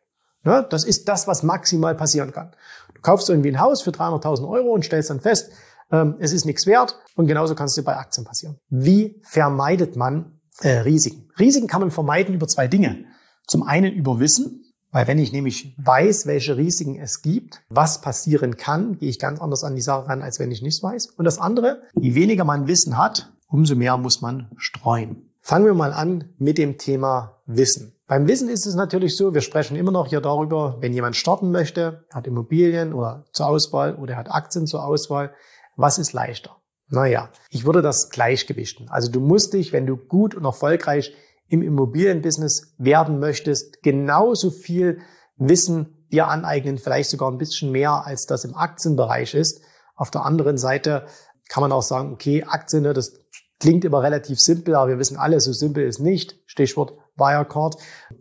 Ja, 0.44 0.64
das 0.64 0.84
ist 0.84 1.08
das, 1.08 1.28
was 1.28 1.44
maximal 1.44 1.94
passieren 1.96 2.32
kann. 2.32 2.52
Du 2.96 3.02
kaufst 3.02 3.30
irgendwie 3.30 3.50
ein 3.50 3.60
Haus 3.60 3.84
für 3.84 3.92
300.000 3.92 4.50
Euro 4.50 4.74
und 4.74 4.84
stellst 4.84 5.12
dann 5.12 5.20
fest, 5.20 5.52
ähm, 5.92 6.16
es 6.20 6.34
ist 6.34 6.46
nichts 6.46 6.66
wert 6.66 6.98
und 7.16 7.28
genauso 7.28 7.54
kann 7.54 7.68
es 7.68 7.76
dir 7.76 7.84
bei 7.84 7.96
Aktien 7.96 8.26
passieren. 8.26 8.58
Wie 8.70 9.22
vermeidet 9.24 9.96
man 9.96 10.40
äh, 10.62 10.80
Risiken? 10.80 11.30
Risiken 11.38 11.68
kann 11.68 11.82
man 11.82 11.92
vermeiden 11.92 12.34
über 12.34 12.48
zwei 12.48 12.68
Dinge. 12.68 13.06
Zum 13.46 13.64
einen 13.64 13.94
über 13.94 14.20
Wissen, 14.20 14.71
weil 14.92 15.08
wenn 15.08 15.20
ich 15.20 15.32
nämlich 15.32 15.74
weiß, 15.78 16.26
welche 16.26 16.58
Risiken 16.58 17.00
es 17.00 17.22
gibt, 17.22 17.62
was 17.70 18.02
passieren 18.02 18.58
kann, 18.58 18.98
gehe 18.98 19.10
ich 19.10 19.20
ganz 19.20 19.40
anders 19.40 19.64
an 19.64 19.76
die 19.76 19.82
Sache 19.82 20.08
ran, 20.08 20.22
als 20.22 20.40
wenn 20.40 20.52
ich 20.52 20.62
nichts 20.62 20.84
weiß. 20.84 21.08
Und 21.18 21.26
das 21.26 21.40
andere, 21.40 21.82
je 22.00 22.14
weniger 22.14 22.44
man 22.44 22.68
Wissen 22.68 22.98
hat, 22.98 23.32
umso 23.48 23.76
mehr 23.76 23.98
muss 23.98 24.22
man 24.22 24.52
streuen. 24.58 25.30
Fangen 25.42 25.66
wir 25.66 25.74
mal 25.74 25.94
an 25.94 26.34
mit 26.38 26.58
dem 26.58 26.78
Thema 26.78 27.42
Wissen. 27.46 27.96
Beim 28.06 28.28
Wissen 28.28 28.50
ist 28.50 28.66
es 28.66 28.76
natürlich 28.76 29.16
so, 29.16 29.34
wir 29.34 29.42
sprechen 29.42 29.78
immer 29.78 29.92
noch 29.92 30.08
hier 30.08 30.20
darüber, 30.20 30.78
wenn 30.82 30.94
jemand 30.94 31.16
starten 31.16 31.52
möchte, 31.52 32.06
hat 32.12 32.28
Immobilien 32.28 32.94
oder 32.94 33.24
zur 33.32 33.48
Auswahl 33.48 33.96
oder 33.96 34.18
hat 34.18 34.30
Aktien 34.30 34.68
zur 34.68 34.86
Auswahl, 34.86 35.34
was 35.78 35.98
ist 35.98 36.12
leichter? 36.12 36.58
Naja, 36.90 37.30
ich 37.50 37.66
würde 37.66 37.82
das 37.82 38.10
gleichgewichten. 38.10 38.90
Also 38.90 39.10
du 39.10 39.22
musst 39.22 39.54
dich, 39.54 39.72
wenn 39.72 39.86
du 39.86 39.96
gut 39.96 40.36
und 40.36 40.44
erfolgreich 40.44 41.14
im 41.52 41.62
Immobilienbusiness 41.62 42.74
werden 42.78 43.20
möchtest, 43.20 43.84
genauso 43.84 44.52
viel 44.52 45.00
Wissen 45.36 46.08
dir 46.12 46.28
aneignen, 46.28 46.78
vielleicht 46.78 47.10
sogar 47.10 47.30
ein 47.30 47.38
bisschen 47.38 47.72
mehr, 47.72 48.06
als 48.06 48.26
das 48.26 48.46
im 48.46 48.56
Aktienbereich 48.56 49.34
ist. 49.34 49.62
Auf 49.96 50.12
der 50.12 50.26
anderen 50.26 50.58
Seite 50.58 51.06
kann 51.50 51.62
man 51.62 51.72
auch 51.74 51.82
sagen, 51.82 52.14
okay, 52.14 52.44
Aktien, 52.44 52.84
ne, 52.84 52.94
das 52.94 53.20
klingt 53.60 53.84
immer 53.84 54.02
relativ 54.02 54.40
simpel, 54.40 54.76
aber 54.76 54.92
wir 54.92 55.00
wissen 55.00 55.18
alle, 55.18 55.40
so 55.42 55.52
simpel 55.52 55.86
ist 55.86 56.00
nicht. 56.00 56.40
Stichwort 56.46 56.94
Wirecard. 57.18 57.76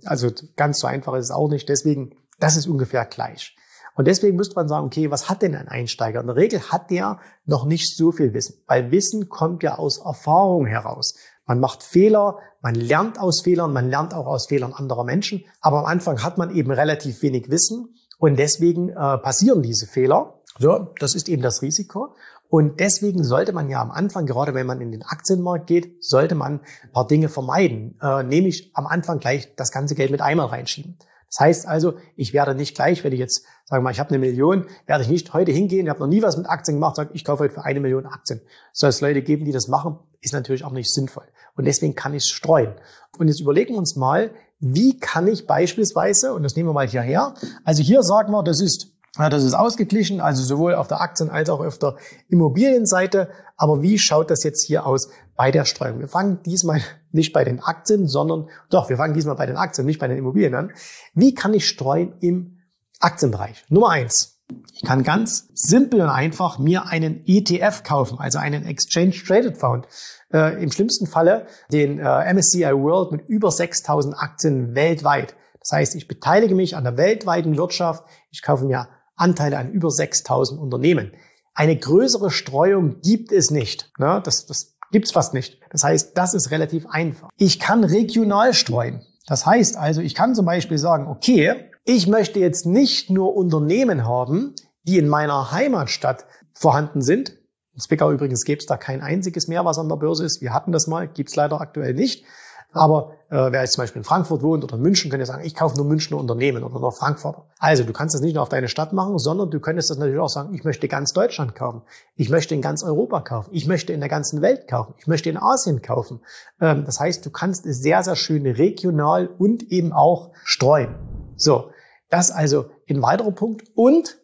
Also 0.05 0.31
ganz 0.57 0.81
so 0.81 0.89
einfach 0.89 1.15
ist 1.15 1.27
es 1.27 1.31
auch 1.31 1.49
nicht. 1.49 1.69
Deswegen, 1.69 2.17
das 2.41 2.57
ist 2.57 2.67
ungefähr 2.67 3.05
gleich. 3.05 3.57
Und 3.95 4.07
deswegen 4.07 4.37
müsste 4.37 4.57
man 4.57 4.69
sagen, 4.69 4.87
okay, 4.87 5.11
was 5.11 5.29
hat 5.29 5.43
denn 5.43 5.55
ein 5.55 5.69
Einsteiger? 5.69 6.21
In 6.21 6.27
der 6.27 6.37
Regel 6.37 6.61
hat 6.71 6.91
der 6.91 7.21
noch 7.45 7.65
nicht 7.65 7.97
so 7.97 8.13
viel 8.13 8.35
Wissen, 8.35 8.63
weil 8.67 8.91
Wissen 8.91 9.29
kommt 9.29 9.63
ja 9.63 9.77
aus 9.77 9.99
Erfahrung 9.99 10.67
heraus. 10.67 11.15
Man 11.51 11.59
macht 11.59 11.83
Fehler, 11.83 12.39
man 12.61 12.77
lernt 12.77 13.19
aus 13.19 13.41
Fehlern, 13.41 13.73
man 13.73 13.91
lernt 13.91 14.15
auch 14.15 14.27
aus 14.27 14.47
Fehlern 14.47 14.73
anderer 14.73 15.03
Menschen. 15.03 15.45
Aber 15.61 15.81
am 15.81 15.87
Anfang 15.87 16.23
hat 16.23 16.39
man 16.39 16.55
eben 16.55 16.71
relativ 16.71 17.23
wenig 17.23 17.51
Wissen 17.51 17.97
und 18.19 18.39
deswegen 18.39 18.91
äh, 18.91 19.19
passieren 19.19 19.61
diese 19.61 19.89
Fehler. 19.89 20.41
So, 20.61 20.95
das 21.01 21.17
ist 21.17 21.29
eben 21.29 21.43
das 21.43 21.61
Risiko. 21.61 22.15
Und 22.49 22.79
deswegen 22.79 23.25
sollte 23.25 23.53
man 23.53 23.69
ja 23.69 23.83
am 23.83 23.91
Anfang, 23.91 24.27
gerade 24.27 24.55
wenn 24.55 24.65
man 24.65 24.81
in 24.81 24.93
den 24.93 25.03
Aktienmarkt 25.03 25.67
geht, 25.67 25.97
sollte 25.99 26.37
man 26.37 26.61
ein 26.85 26.93
paar 26.93 27.09
Dinge 27.09 27.29
vermeiden, 27.29 27.99
äh, 28.01 28.23
nämlich 28.23 28.71
am 28.75 28.87
Anfang 28.87 29.19
gleich 29.19 29.53
das 29.57 29.73
ganze 29.73 29.97
Geld 29.97 30.13
mit 30.13 30.21
einmal 30.21 30.47
reinschieben. 30.47 30.99
Das 31.31 31.41
heißt 31.41 31.67
also, 31.69 31.95
ich 32.17 32.33
werde 32.33 32.57
nicht 32.57 32.75
gleich, 32.75 33.05
wenn 33.05 33.13
ich 33.13 33.21
jetzt, 33.21 33.45
sage 33.65 33.83
mal, 33.83 33.93
ich 33.93 34.01
habe 34.01 34.11
eine 34.11 34.19
Million, 34.19 34.67
werde 34.87 35.05
ich 35.05 35.09
nicht 35.09 35.33
heute 35.33 35.53
hingehen, 35.53 35.87
ich 35.87 35.91
habe 35.91 36.01
noch 36.01 36.09
nie 36.09 36.23
was 36.23 36.37
mit 36.37 36.49
Aktien 36.49 36.77
gemacht, 36.77 36.97
sage, 36.97 37.11
ich 37.15 37.25
kaufe 37.25 37.45
heute 37.45 37.55
für 37.55 37.65
eine 37.65 37.79
Million 37.79 38.05
Aktien. 38.05 38.41
Soll 38.73 38.91
es 38.91 39.01
Leute 39.01 39.23
geben, 39.23 39.45
die 39.45 39.53
das 39.53 39.69
machen, 39.69 40.01
ist 40.21 40.33
natürlich 40.33 40.65
auch 40.65 40.73
nicht 40.73 40.93
sinnvoll. 40.93 41.25
Und 41.55 41.67
deswegen 41.67 41.95
kann 41.95 42.15
ich 42.15 42.25
es 42.25 42.31
streuen. 42.31 42.75
Und 43.17 43.29
jetzt 43.29 43.41
überlegen 43.41 43.75
wir 43.75 43.79
uns 43.79 43.95
mal, 43.95 44.33
wie 44.59 44.99
kann 44.99 45.29
ich 45.29 45.47
beispielsweise, 45.47 46.35
und 46.35 46.43
das 46.43 46.57
nehmen 46.57 46.69
wir 46.69 46.75
mal 46.75 46.89
hierher, 46.89 47.35
also 47.65 47.83
hier 47.83 48.03
sagen 48.03 48.33
wir, 48.33 48.43
das 48.43 48.61
ist 48.61 48.93
ja, 49.19 49.29
das 49.29 49.43
ist 49.43 49.55
ausgeglichen, 49.55 50.21
also 50.21 50.43
sowohl 50.43 50.75
auf 50.75 50.87
der 50.87 51.01
Aktien- 51.01 51.31
als 51.31 51.51
auch 51.51 51.61
auf 51.61 51.79
der 51.79 51.97
Immobilienseite. 52.29 53.29
Aber 53.57 53.83
wie 53.83 53.99
schaut 53.99 54.31
das 54.31 54.45
jetzt 54.45 54.65
hier 54.65 54.87
aus 54.87 55.11
bei 55.37 55.51
der 55.51 55.65
Streuung? 55.65 55.99
Wir 55.99 56.09
fangen 56.09 56.41
diesmal 56.45 56.81
nicht 57.13 57.33
bei 57.33 57.45
den 57.45 57.61
Aktien, 57.61 58.07
sondern 58.07 58.49
doch, 58.71 58.89
wir 58.89 58.97
fangen 58.97 59.15
diesmal 59.15 59.35
bei 59.35 59.47
den 59.47 59.57
Aktien, 59.57 59.87
nicht 59.87 59.99
bei 59.99 60.07
den 60.07 60.19
Immobilien 60.19 60.55
an. 60.55 60.73
Wie 61.15 61.35
kann 61.35 61.55
ich 61.55 61.69
streuen 61.69 62.15
im 62.21 62.59
Aktienbereich? 63.01 63.65
Nummer 63.69 63.91
eins. 63.91 64.37
Ich 64.73 64.83
kann 64.83 65.03
ganz 65.03 65.49
simpel 65.55 66.01
und 66.01 66.09
einfach 66.09 66.59
mir 66.59 66.87
einen 66.87 67.23
ETF 67.25 67.83
kaufen, 67.85 68.19
also 68.19 68.39
einen 68.39 68.65
Exchange 68.65 69.15
Traded 69.27 69.59
Fund. 69.59 69.87
Äh, 70.33 70.63
Im 70.63 70.73
schlimmsten 70.73 71.07
Falle 71.07 71.47
den 71.73 71.99
äh, 71.99 72.35
MSCI 72.35 72.73
World 72.75 73.13
mit 73.13 73.29
über 73.29 73.51
6000 73.51 74.17
Aktien 74.19 74.75
weltweit. 74.75 75.37
Das 75.61 75.73
heißt, 75.73 75.95
ich 75.95 76.09
beteilige 76.09 76.55
mich 76.55 76.77
an 76.77 76.85
der 76.85 76.97
weltweiten 76.97 77.57
Wirtschaft. 77.57 78.05
Ich 78.31 78.43
kaufe 78.43 78.65
mir 78.65 78.89
Anteile 79.21 79.59
an 79.59 79.71
über 79.71 79.91
6000 79.91 80.61
Unternehmen. 80.61 81.13
Eine 81.55 81.77
größere 81.77 82.31
Streuung 82.31 83.01
gibt 83.03 83.33
es 83.33 83.51
nicht. 83.51 83.93
Ne? 83.99 84.21
Das, 84.25 84.47
das 84.47 84.77
gibt's 84.93 85.13
fast 85.13 85.35
nicht. 85.35 85.61
Das 85.71 85.85
heißt, 85.85 86.17
das 86.17 86.35
ist 86.35 86.51
relativ 86.51 86.87
einfach. 86.87 87.29
Ich 87.37 87.59
kann 87.59 87.85
regional 87.85 88.55
streuen. 88.55 89.03
Das 89.27 89.47
heißt 89.47 89.77
also, 89.77 90.01
ich 90.01 90.15
kann 90.15 90.35
zum 90.35 90.47
Beispiel 90.47 90.79
sagen, 90.79 91.07
okay, 91.07 91.71
ich 91.85 92.07
möchte 92.07 92.41
jetzt 92.41 92.67
nicht 92.67 93.11
nur 93.11 93.37
Unternehmen 93.37 94.05
haben, 94.07 94.55
die 94.85 94.99
in 94.99 95.09
meiner 95.09 95.53
Heimatstadt 95.53 96.27
vorhanden 96.53 97.03
sind. 97.03 97.37
In 97.75 97.81
Zwickau 97.81 98.11
übrigens 98.11 98.45
gäbe 98.45 98.59
es 98.59 98.67
da 98.67 98.77
kein 98.77 99.01
einziges 99.01 99.47
mehr, 99.49 99.65
was 99.65 99.79
an 99.79 99.89
der 99.89 99.97
Börse 99.97 100.25
ist. 100.25 100.41
Wir 100.41 100.53
hatten 100.53 100.73
das 100.73 100.87
mal, 100.87 101.09
gibt's 101.09 101.37
leider 101.37 101.61
aktuell 101.61 101.95
nicht. 101.95 102.25
Aber 102.73 103.15
äh, 103.31 103.51
wer 103.51 103.63
jetzt 103.63 103.73
zum 103.73 103.83
Beispiel 103.83 104.01
in 104.01 104.05
Frankfurt 104.05 104.43
wohnt 104.43 104.63
oder 104.63 104.77
in 104.77 104.83
München, 104.83 105.11
könnte 105.11 105.27
sagen, 105.27 105.45
ich 105.45 105.55
kaufe 105.55 105.77
nur 105.77 105.87
Münchner 105.87 106.19
Unternehmen 106.19 106.63
oder 106.63 106.79
nur 106.79 106.93
Frankfurter. 106.93 107.47
Also 107.59 107.85
du 107.85 107.93
kannst 107.93 108.15
das 108.15 108.23
nicht 108.23 108.35
nur 108.35 108.43
auf 108.43 108.49
deine 108.49 108.69
Stadt 108.69 108.93
machen, 108.93 109.19
sondern 109.19 109.51
du 109.51 109.61
könntest 109.61 109.91
das 109.91 109.99
natürlich 109.99 110.21
auch 110.21 110.29
sagen, 110.29 110.55
ich 110.55 110.65
möchte 110.65 110.87
ganz 110.89 111.13
Deutschland 111.13 111.55
kaufen. 111.55 111.83
Ich 112.15 112.29
möchte 112.29 112.55
in 112.55 112.63
ganz 112.63 112.85
Europa 112.85 113.21
kaufen. 113.21 113.51
Ich 113.53 113.67
möchte 113.67 113.93
in 113.93 114.01
der 114.01 114.09
ganzen 114.09 114.41
Welt 114.43 114.69
kaufen. 114.69 114.95
Ich 114.99 115.07
möchte 115.07 115.31
in 115.31 115.37
Asien 115.37 115.83
kaufen. 115.83 116.21
Ähm, 116.61 116.85
das 116.85 117.01
heißt, 117.01 117.25
du 117.27 117.31
kannst 117.31 117.67
es 117.67 117.81
sehr, 117.81 118.03
sehr 118.03 118.17
schön 118.17 118.47
regional 118.47 119.27
und 119.27 119.65
eben 119.71 119.93
auch 119.93 120.31
streuen. 120.45 120.95
So, 121.37 121.71
das 122.09 122.31
also 122.31 122.67
ein 122.89 123.03
weiterer 123.03 123.33
Punkt. 123.33 123.69
Und 123.75 124.19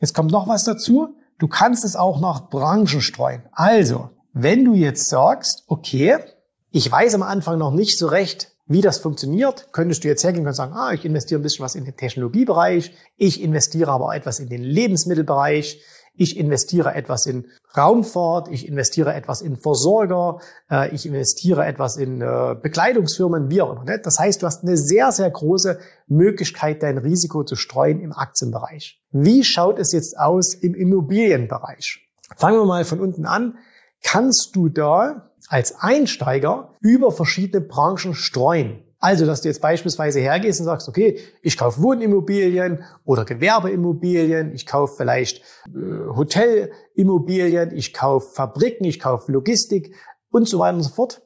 jetzt 0.00 0.14
kommt 0.14 0.32
noch 0.32 0.48
was 0.48 0.64
dazu. 0.64 1.16
Du 1.38 1.48
kannst 1.48 1.84
es 1.84 1.96
auch 1.96 2.20
nach 2.20 2.48
Branchen 2.48 3.00
streuen. 3.00 3.42
Also, 3.52 4.10
wenn 4.32 4.64
du 4.64 4.74
jetzt 4.74 5.08
sagst, 5.08 5.64
okay, 5.66 6.18
ich 6.76 6.92
weiß 6.92 7.14
am 7.14 7.22
Anfang 7.22 7.58
noch 7.58 7.72
nicht 7.72 7.96
so 7.96 8.06
recht, 8.06 8.52
wie 8.66 8.82
das 8.82 8.98
funktioniert. 8.98 9.68
Könntest 9.72 10.04
du 10.04 10.08
jetzt 10.08 10.22
hergehen 10.24 10.46
und 10.46 10.52
sagen, 10.52 10.74
ah, 10.74 10.92
ich 10.92 11.06
investiere 11.06 11.40
ein 11.40 11.42
bisschen 11.42 11.64
was 11.64 11.74
in 11.74 11.86
den 11.86 11.96
Technologiebereich, 11.96 12.94
ich 13.16 13.40
investiere 13.40 13.90
aber 13.90 14.14
etwas 14.14 14.40
in 14.40 14.50
den 14.50 14.62
Lebensmittelbereich, 14.62 15.80
ich 16.16 16.36
investiere 16.36 16.94
etwas 16.94 17.24
in 17.24 17.46
Raumfahrt, 17.74 18.48
ich 18.48 18.68
investiere 18.68 19.14
etwas 19.14 19.40
in 19.40 19.56
Versorger, 19.56 20.40
äh, 20.70 20.94
ich 20.94 21.06
investiere 21.06 21.64
etwas 21.64 21.96
in 21.96 22.20
äh, 22.20 22.54
Bekleidungsfirmen, 22.60 23.48
wie 23.48 23.62
auch 23.62 23.72
immer. 23.72 23.84
Ne? 23.84 23.98
Das 23.98 24.18
heißt, 24.18 24.42
du 24.42 24.46
hast 24.46 24.62
eine 24.62 24.76
sehr, 24.76 25.12
sehr 25.12 25.30
große 25.30 25.78
Möglichkeit, 26.08 26.82
dein 26.82 26.98
Risiko 26.98 27.42
zu 27.42 27.56
streuen 27.56 28.00
im 28.00 28.12
Aktienbereich. 28.12 29.00
Wie 29.12 29.44
schaut 29.44 29.78
es 29.78 29.92
jetzt 29.92 30.18
aus 30.18 30.52
im 30.52 30.74
Immobilienbereich? 30.74 32.06
Fangen 32.36 32.58
wir 32.58 32.66
mal 32.66 32.84
von 32.84 33.00
unten 33.00 33.24
an. 33.24 33.56
Kannst 34.06 34.54
du 34.54 34.68
da 34.68 35.32
als 35.48 35.80
Einsteiger 35.80 36.74
über 36.80 37.10
verschiedene 37.10 37.60
Branchen 37.60 38.14
streuen. 38.14 38.84
Also, 38.98 39.26
dass 39.26 39.42
du 39.42 39.48
jetzt 39.48 39.60
beispielsweise 39.60 40.20
hergehst 40.20 40.60
und 40.60 40.66
sagst, 40.66 40.88
okay, 40.88 41.18
ich 41.42 41.56
kaufe 41.56 41.82
Wohnimmobilien 41.82 42.84
oder 43.04 43.24
Gewerbeimmobilien, 43.24 44.52
ich 44.52 44.64
kaufe 44.64 44.94
vielleicht 44.96 45.42
äh, 45.66 46.14
Hotelimmobilien, 46.16 47.76
ich 47.76 47.92
kaufe 47.92 48.32
Fabriken, 48.32 48.84
ich 48.84 49.00
kaufe 49.00 49.30
Logistik 49.32 49.94
und 50.30 50.48
so 50.48 50.60
weiter 50.60 50.76
und 50.76 50.82
so 50.82 50.94
fort. 50.94 51.22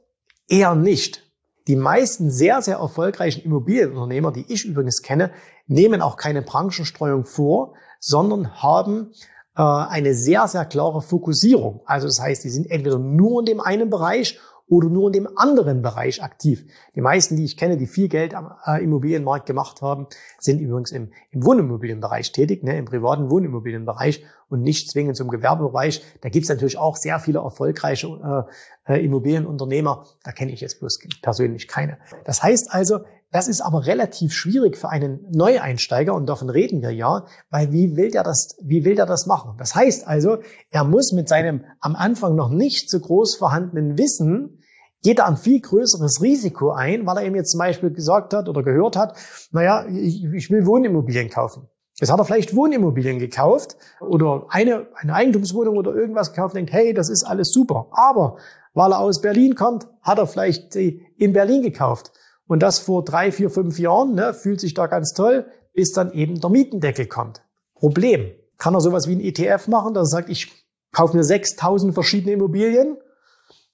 Eher 0.49 0.75
nicht. 0.75 1.31
Die 1.69 1.77
meisten 1.77 2.31
sehr, 2.31 2.63
sehr 2.63 2.79
erfolgreichen 2.79 3.45
Immobilienunternehmer, 3.45 4.33
die 4.33 4.47
ich 4.49 4.65
übrigens 4.65 5.03
kenne, 5.03 5.33
nehmen 5.67 6.03
auch 6.03 6.17
keine 6.17 6.43
Branchenstreuung 6.43 7.25
vor, 7.25 7.75
sondern 8.01 8.63
haben 8.63 9.13
äh, 9.57 9.63
eine 9.63 10.15
sehr, 10.15 10.47
sehr 10.49 10.65
klare 10.65 11.03
Fokussierung. 11.03 11.83
Also 11.87 12.07
das 12.07 12.21
heißt, 12.21 12.45
die 12.45 12.51
sind 12.51 12.71
entweder 12.71 12.99
nur 12.99 13.41
in 13.41 13.47
dem 13.47 13.61
einen 13.61 13.91
Bereich 13.91 14.39
oder 14.71 14.89
nur 14.89 15.09
in 15.09 15.13
dem 15.13 15.29
anderen 15.37 15.83
Bereich 15.83 16.23
aktiv. 16.23 16.65
Die 16.95 17.01
meisten, 17.01 17.37
die 17.37 17.45
ich 17.45 17.57
kenne, 17.57 17.77
die 17.77 17.89
viel 17.89 18.09
Geld 18.09 18.35
am 18.35 18.53
äh, 18.65 18.83
Immobilienmarkt 18.83 19.45
gemacht 19.45 19.83
haben, 19.83 20.07
sind 20.39 20.61
übrigens 20.61 20.93
im, 20.93 21.11
im 21.31 21.45
Wohnimmobilienbereich 21.45 22.31
tätig, 22.31 22.63
ne, 22.63 22.79
im 22.79 22.85
privaten 22.85 23.31
Wohnimmobilienbereich 23.31 24.25
und 24.49 24.63
nicht 24.63 24.89
zwingend 24.89 25.17
zum 25.17 25.29
Gewerbebereich. 25.29 26.03
Da 26.21 26.29
gibt 26.29 26.45
es 26.45 26.49
natürlich 26.49 26.79
auch 26.79 26.97
sehr 26.97 27.19
viele 27.19 27.41
erfolgreiche 27.41 28.47
äh, 28.87 28.95
äh, 28.95 29.05
Immobilienunternehmer. 29.05 30.07
Da 30.23 30.31
kenne 30.31 30.53
ich 30.53 30.61
jetzt 30.61 30.79
bloß 30.79 31.01
persönlich 31.21 31.67
keine. 31.67 31.99
Das 32.25 32.43
heißt 32.43 32.73
also, 32.73 33.01
das 33.33 33.47
ist 33.47 33.61
aber 33.61 33.87
relativ 33.87 34.33
schwierig 34.33 34.77
für 34.77 34.89
einen 34.89 35.21
Neueinsteiger 35.31 36.15
und 36.15 36.27
davon 36.27 36.51
reden 36.51 36.83
wir 36.83 36.91
ja, 36.91 37.27
weil 37.51 37.73
wie 37.73 37.97
will 37.97 38.11
der 38.11 38.25
das, 38.25 38.57
wie 38.63 38.85
will 38.85 38.97
der 38.97 39.07
das 39.07 39.27
machen? 39.27 39.55
Das 39.59 39.75
heißt 39.75 40.07
also, 40.07 40.39
er 40.71 40.85
muss 40.85 41.13
mit 41.13 41.29
seinem 41.29 41.65
am 41.81 41.95
Anfang 41.95 42.35
noch 42.35 42.49
nicht 42.49 42.91
so 42.91 42.99
groß 42.99 43.37
vorhandenen 43.37 43.97
Wissen 43.99 44.59
geht 45.03 45.19
er 45.19 45.29
ein 45.29 45.37
viel 45.37 45.61
größeres 45.61 46.21
Risiko 46.21 46.73
ein, 46.73 47.07
weil 47.07 47.19
er 47.19 47.25
eben 47.25 47.37
jetzt 47.37 47.53
zum 47.53 47.59
Beispiel 47.59 47.91
gesagt 47.91 48.35
hat 48.35 48.49
oder 48.49 48.63
gehört 48.63 48.97
hat, 48.97 49.17
naja, 49.51 49.87
ich, 49.87 50.25
ich 50.25 50.51
will 50.51 50.67
Wohnimmobilien 50.67 51.31
kaufen. 51.31 51.69
Jetzt 51.99 52.11
hat 52.11 52.19
er 52.19 52.25
vielleicht 52.25 52.57
Wohnimmobilien 52.57 53.19
gekauft 53.19 53.77
oder 54.01 54.47
eine, 54.49 54.87
eine 54.95 55.15
Eigentumswohnung 55.15 55.77
oder 55.77 55.95
irgendwas 55.95 56.33
gekauft, 56.33 56.55
denkt, 56.55 56.73
hey, 56.73 56.95
das 56.95 57.11
ist 57.11 57.25
alles 57.25 57.53
super. 57.53 57.89
Aber 57.93 58.39
weil 58.75 58.93
er 58.93 59.01
aus 59.01 59.21
Berlin 59.21 59.55
kommt, 59.55 59.87
hat 60.03 60.19
er 60.19 60.27
vielleicht 60.27 60.75
in 60.77 61.33
Berlin 61.33 61.63
gekauft. 61.63 62.13
Und 62.51 62.65
das 62.65 62.81
vor 62.81 63.05
drei, 63.05 63.31
vier, 63.31 63.49
fünf 63.49 63.79
Jahren, 63.79 64.17
ne, 64.17 64.35
fühlt 64.35 64.61
sich 64.61 64.75
da 64.75 64.89
ganz 64.89 65.13
toll, 65.13 65.47
bis 65.73 65.93
dann 65.93 66.13
eben 66.13 66.41
der 66.41 66.51
Mietendeckel 66.51 67.07
kommt. 67.07 67.43
Problem. 67.77 68.33
Kann 68.59 68.75
er 68.75 68.81
sowas 68.81 69.07
wie 69.07 69.15
ein 69.15 69.21
ETF 69.21 69.69
machen, 69.69 69.95
dass 69.95 70.09
er 70.09 70.17
sagt, 70.17 70.31
ich 70.31 70.51
kaufe 70.91 71.17
mir 71.17 71.23
6000 71.23 71.95
verschiedene 71.95 72.33
Immobilien? 72.33 72.97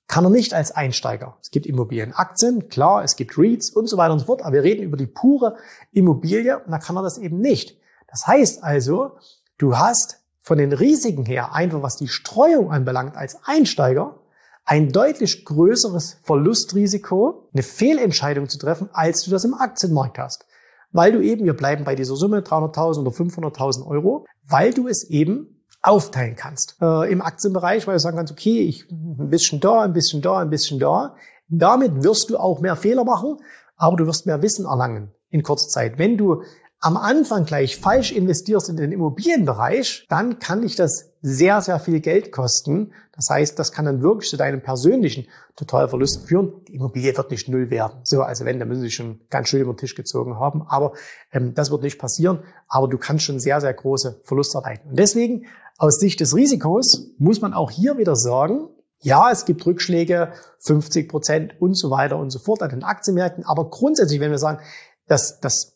Kann 0.08 0.24
er 0.24 0.30
nicht 0.30 0.52
als 0.52 0.72
Einsteiger. 0.72 1.38
Es 1.40 1.50
gibt 1.50 1.64
Immobilienaktien, 1.64 2.68
klar, 2.68 3.02
es 3.02 3.16
gibt 3.16 3.38
REITs 3.38 3.70
und 3.70 3.88
so 3.88 3.96
weiter 3.96 4.12
und 4.12 4.18
so 4.18 4.26
fort, 4.26 4.42
aber 4.42 4.52
wir 4.52 4.62
reden 4.62 4.82
über 4.82 4.98
die 4.98 5.06
pure 5.06 5.56
Immobilie 5.92 6.58
und 6.58 6.70
da 6.70 6.78
kann 6.78 6.98
er 6.98 7.02
das 7.02 7.16
eben 7.16 7.38
nicht. 7.38 7.78
Das 8.08 8.26
heißt 8.26 8.62
also, 8.62 9.12
du 9.56 9.78
hast 9.78 10.18
von 10.38 10.58
den 10.58 10.74
Risiken 10.74 11.24
her, 11.24 11.54
einfach 11.54 11.80
was 11.80 11.96
die 11.96 12.08
Streuung 12.08 12.70
anbelangt, 12.70 13.16
als 13.16 13.38
Einsteiger 13.46 14.18
ein 14.66 14.90
deutlich 14.90 15.44
größeres 15.44 16.18
Verlustrisiko, 16.22 17.48
eine 17.54 17.62
Fehlentscheidung 17.62 18.48
zu 18.48 18.58
treffen, 18.58 18.90
als 18.92 19.24
du 19.24 19.30
das 19.30 19.44
im 19.44 19.54
Aktienmarkt 19.54 20.18
hast. 20.18 20.44
Weil 20.92 21.12
du 21.12 21.20
eben, 21.20 21.44
wir 21.44 21.54
bleiben 21.54 21.84
bei 21.84 21.94
dieser 21.94 22.16
Summe 22.16 22.40
300.000 22.40 23.00
oder 23.00 23.10
500.000 23.10 23.86
Euro, 23.86 24.26
weil 24.44 24.74
du 24.74 24.88
es 24.88 25.04
eben 25.04 25.62
aufteilen 25.82 26.34
kannst 26.34 26.76
äh, 26.80 27.10
im 27.10 27.22
Aktienbereich, 27.22 27.86
weil 27.86 27.94
du 27.94 28.00
sagen 28.00 28.16
kannst, 28.16 28.32
okay, 28.32 28.60
ich 28.62 28.90
ein 28.90 29.30
bisschen 29.30 29.60
da, 29.60 29.82
ein 29.82 29.92
bisschen 29.92 30.20
da, 30.20 30.38
ein 30.38 30.50
bisschen 30.50 30.80
da. 30.80 31.14
Damit 31.48 32.02
wirst 32.02 32.30
du 32.30 32.36
auch 32.36 32.60
mehr 32.60 32.74
Fehler 32.74 33.04
machen, 33.04 33.36
aber 33.76 33.96
du 33.96 34.06
wirst 34.06 34.26
mehr 34.26 34.42
Wissen 34.42 34.66
erlangen 34.66 35.12
in 35.30 35.44
kurzer 35.44 35.68
Zeit. 35.68 35.98
Wenn 35.98 36.16
du 36.16 36.42
am 36.80 36.96
Anfang 36.96 37.46
gleich 37.46 37.78
falsch 37.78 38.12
investierst 38.12 38.68
in 38.68 38.76
den 38.76 38.92
Immobilienbereich, 38.92 40.06
dann 40.08 40.38
kann 40.38 40.62
dich 40.62 40.76
das 40.76 41.12
sehr, 41.22 41.60
sehr 41.60 41.80
viel 41.80 42.00
Geld 42.00 42.32
kosten. 42.32 42.92
Das 43.14 43.28
heißt, 43.30 43.58
das 43.58 43.72
kann 43.72 43.86
dann 43.86 44.02
wirklich 44.02 44.30
zu 44.30 44.36
deinem 44.36 44.62
persönlichen 44.62 45.26
Totalverlust 45.56 46.28
führen. 46.28 46.64
Die 46.68 46.74
Immobilie 46.74 47.16
wird 47.16 47.30
nicht 47.30 47.48
null 47.48 47.70
werden. 47.70 48.00
So, 48.04 48.22
also 48.22 48.44
wenn, 48.44 48.58
dann 48.58 48.68
müssen 48.68 48.82
sie 48.82 48.90
schon 48.90 49.20
ganz 49.30 49.48
schön 49.48 49.62
über 49.62 49.72
den 49.72 49.78
Tisch 49.78 49.94
gezogen 49.94 50.38
haben. 50.38 50.62
Aber 50.68 50.92
ähm, 51.32 51.54
das 51.54 51.70
wird 51.70 51.82
nicht 51.82 51.98
passieren. 51.98 52.44
Aber 52.68 52.88
du 52.88 52.98
kannst 52.98 53.24
schon 53.24 53.40
sehr, 53.40 53.60
sehr 53.60 53.72
große 53.72 54.20
Verluste 54.24 54.58
erleiden. 54.58 54.90
Und 54.90 54.98
deswegen, 54.98 55.46
aus 55.78 55.98
Sicht 55.98 56.20
des 56.20 56.34
Risikos, 56.34 57.14
muss 57.18 57.40
man 57.40 57.54
auch 57.54 57.70
hier 57.70 57.98
wieder 57.98 58.16
sagen, 58.16 58.68
ja, 59.00 59.30
es 59.30 59.44
gibt 59.44 59.64
Rückschläge, 59.66 60.32
50 60.60 61.08
Prozent 61.08 61.60
und 61.60 61.76
so 61.76 61.90
weiter 61.90 62.18
und 62.18 62.30
so 62.30 62.38
fort 62.38 62.62
an 62.62 62.70
den 62.70 62.82
Aktienmärkten. 62.82 63.44
Aber 63.44 63.70
grundsätzlich, 63.70 64.20
wenn 64.20 64.30
wir 64.30 64.38
sagen, 64.38 64.60
dass 65.06 65.40
das 65.40 65.75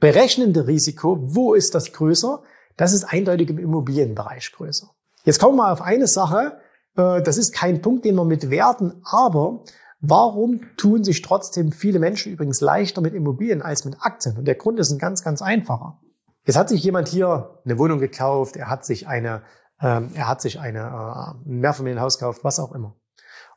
berechnende 0.00 0.66
Risiko, 0.66 1.18
wo 1.20 1.54
ist 1.54 1.74
das 1.74 1.92
größer? 1.92 2.42
Das 2.76 2.92
ist 2.92 3.04
eindeutig 3.04 3.50
im 3.50 3.58
Immobilienbereich 3.58 4.52
größer. 4.52 4.90
Jetzt 5.24 5.40
kommen 5.40 5.56
wir 5.56 5.64
mal 5.64 5.72
auf 5.72 5.82
eine 5.82 6.06
Sache. 6.06 6.60
Äh, 6.96 7.22
das 7.22 7.38
ist 7.38 7.52
kein 7.52 7.82
Punkt, 7.82 8.04
den 8.04 8.14
wir 8.14 8.24
mit 8.24 8.50
werten, 8.50 9.00
aber 9.04 9.64
warum 10.00 10.60
tun 10.76 11.02
sich 11.02 11.22
trotzdem 11.22 11.72
viele 11.72 11.98
Menschen 11.98 12.32
übrigens 12.32 12.60
leichter 12.60 13.00
mit 13.00 13.14
Immobilien 13.14 13.62
als 13.62 13.84
mit 13.84 13.96
Aktien? 14.00 14.36
Und 14.36 14.46
der 14.46 14.54
Grund 14.54 14.78
ist 14.78 14.90
ein 14.90 14.98
ganz, 14.98 15.24
ganz 15.24 15.42
einfacher. 15.42 16.00
Jetzt 16.44 16.56
hat 16.56 16.68
sich 16.68 16.82
jemand 16.82 17.08
hier 17.08 17.60
eine 17.64 17.78
Wohnung 17.78 17.98
gekauft, 17.98 18.56
er 18.56 18.70
hat 18.70 18.86
sich 18.86 19.06
eine, 19.06 19.42
ähm, 19.82 20.10
er 20.14 20.28
hat 20.28 20.40
sich 20.40 20.60
eine, 20.60 20.78
äh, 20.78 21.48
ein 21.48 21.60
Mehrfamilienhaus 21.60 22.18
gekauft, 22.18 22.44
was 22.44 22.58
auch 22.58 22.72
immer. 22.72 22.96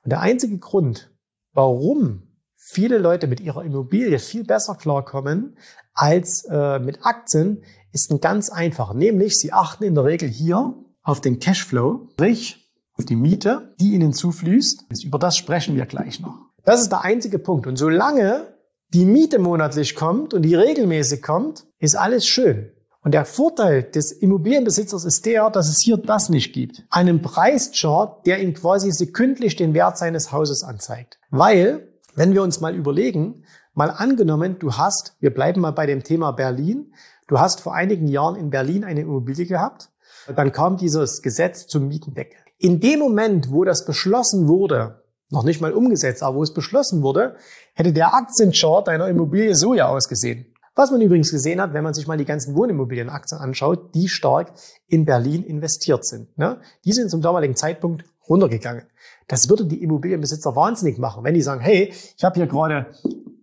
Und 0.04 0.12
der 0.12 0.20
einzige 0.20 0.58
Grund, 0.58 1.14
warum 1.54 2.32
viele 2.58 2.98
Leute 2.98 3.28
mit 3.28 3.40
ihrer 3.40 3.64
Immobilie 3.64 4.20
viel 4.20 4.44
besser 4.44 4.76
klarkommen 4.76 5.58
als 5.94 6.46
äh, 6.50 6.80
mit 6.80 7.06
Aktien, 7.06 7.64
ist 7.92 8.12
ein 8.12 8.22
ganz 8.22 8.50
einfacher. 8.50 8.94
Nämlich, 8.94 9.38
sie 9.38 9.52
achten 9.54 9.84
in 9.84 9.96
der 9.96 10.06
Regel 10.06 10.30
hier 10.30 10.74
auf 11.04 11.22
den 11.22 11.40
Cashflow, 11.40 12.08
sprich 12.14 12.70
auf 12.94 13.06
die 13.06 13.16
Miete, 13.16 13.74
die 13.80 13.94
ihnen 13.94 14.14
zufließt. 14.14 14.86
Über 15.04 15.20
das 15.20 15.38
sprechen 15.38 15.76
wir 15.76 15.86
gleich 15.86 16.20
noch. 16.20 16.38
Das 16.64 16.82
ist 16.82 16.90
der 16.90 17.04
einzige 17.04 17.40
Punkt. 17.40 17.68
Und 17.68 17.78
solange 17.78 18.56
die 18.94 19.06
Miete 19.06 19.40
monatlich 19.40 19.96
kommt 19.96 20.34
und 20.34 20.44
die 20.44 20.56
regelmäßig 20.56 21.22
kommt, 21.22 21.66
ist 21.80 21.96
alles 21.96 22.28
schön. 22.28 22.72
Und 23.04 23.14
der 23.14 23.26
Vorteil 23.26 23.84
des 23.84 24.12
Immobilienbesitzers 24.12 25.06
ist 25.06 25.26
der, 25.26 25.50
dass 25.50 25.70
es 25.70 25.82
hier 25.82 25.98
das 25.98 26.30
nicht 26.30 26.54
gibt. 26.54 26.84
Einen 26.92 27.22
Preischart, 27.22 28.28
der 28.28 28.42
ihm 28.42 28.54
quasi 28.54 28.92
sekündlich 28.92 29.56
den 29.56 29.74
Wert 29.74 29.98
seines 29.98 30.32
Hauses 30.32 30.64
anzeigt. 30.64 31.18
Weil 31.32 31.88
wenn 32.14 32.34
wir 32.34 32.44
uns 32.44 32.60
mal 32.60 32.76
überlegen, 32.76 33.46
mal 33.82 33.90
angenommen, 33.90 34.58
du 34.60 34.74
hast, 34.74 35.16
wir 35.22 35.34
bleiben 35.34 35.60
mal 35.60 35.72
bei 35.72 35.88
dem 35.88 36.04
Thema 36.04 36.34
Berlin, 36.34 36.94
du 37.26 37.40
hast 37.40 37.62
vor 37.62 37.74
einigen 37.74 38.08
Jahren 38.08 38.36
in 38.36 38.52
Berlin 38.52 38.84
eine 38.84 39.02
Immobilie 39.02 39.48
gehabt, 39.48 39.90
dann 40.36 40.52
kam 40.52 40.78
dieses 40.78 41.24
Gesetz 41.24 41.66
zum 41.66 41.88
Mietendeckel. 41.88 42.38
In 42.60 42.80
dem 42.80 43.00
Moment, 43.00 43.52
wo 43.52 43.64
das 43.64 43.86
beschlossen 43.86 44.48
wurde, 44.48 45.02
noch 45.32 45.44
nicht 45.44 45.62
mal 45.62 45.74
umgesetzt, 45.74 46.22
aber 46.22 46.38
wo 46.38 46.44
es 46.44 46.54
beschlossen 46.54 47.02
wurde, 47.02 47.38
hätte 47.74 47.92
der 47.92 48.14
Aktienchart 48.14 48.88
deiner 48.88 49.08
Immobilie 49.08 49.56
so 49.56 49.74
ja 49.74 49.88
ausgesehen. 49.88 50.46
Was 50.76 50.92
man 50.92 51.02
übrigens 51.02 51.32
gesehen 51.32 51.60
hat, 51.60 51.74
wenn 51.74 51.84
man 51.84 51.96
sich 51.96 52.06
mal 52.06 52.20
die 52.20 52.26
ganzen 52.26 52.56
Wohnimmobilienaktien 52.56 53.42
anschaut, 53.42 53.96
die 53.96 54.10
stark 54.10 54.54
in 54.86 55.06
Berlin 55.06 55.42
investiert 55.42 56.06
sind. 56.06 56.38
Ne? 56.38 56.62
Die 56.86 56.94
sind 56.94 57.10
zum 57.10 57.24
damaligen 57.24 57.56
Zeitpunkt 57.56 58.06
runtergegangen. 58.30 58.84
Das 59.28 59.50
würde 59.50 59.66
die 59.66 59.82
Immobilienbesitzer 59.82 60.56
wahnsinnig 60.56 61.00
machen, 61.00 61.24
wenn 61.24 61.34
die 61.34 61.42
sagen, 61.42 61.62
hey, 61.62 61.92
ich 62.16 62.24
habe 62.24 62.36
hier 62.36 62.46
gerade 62.46 62.94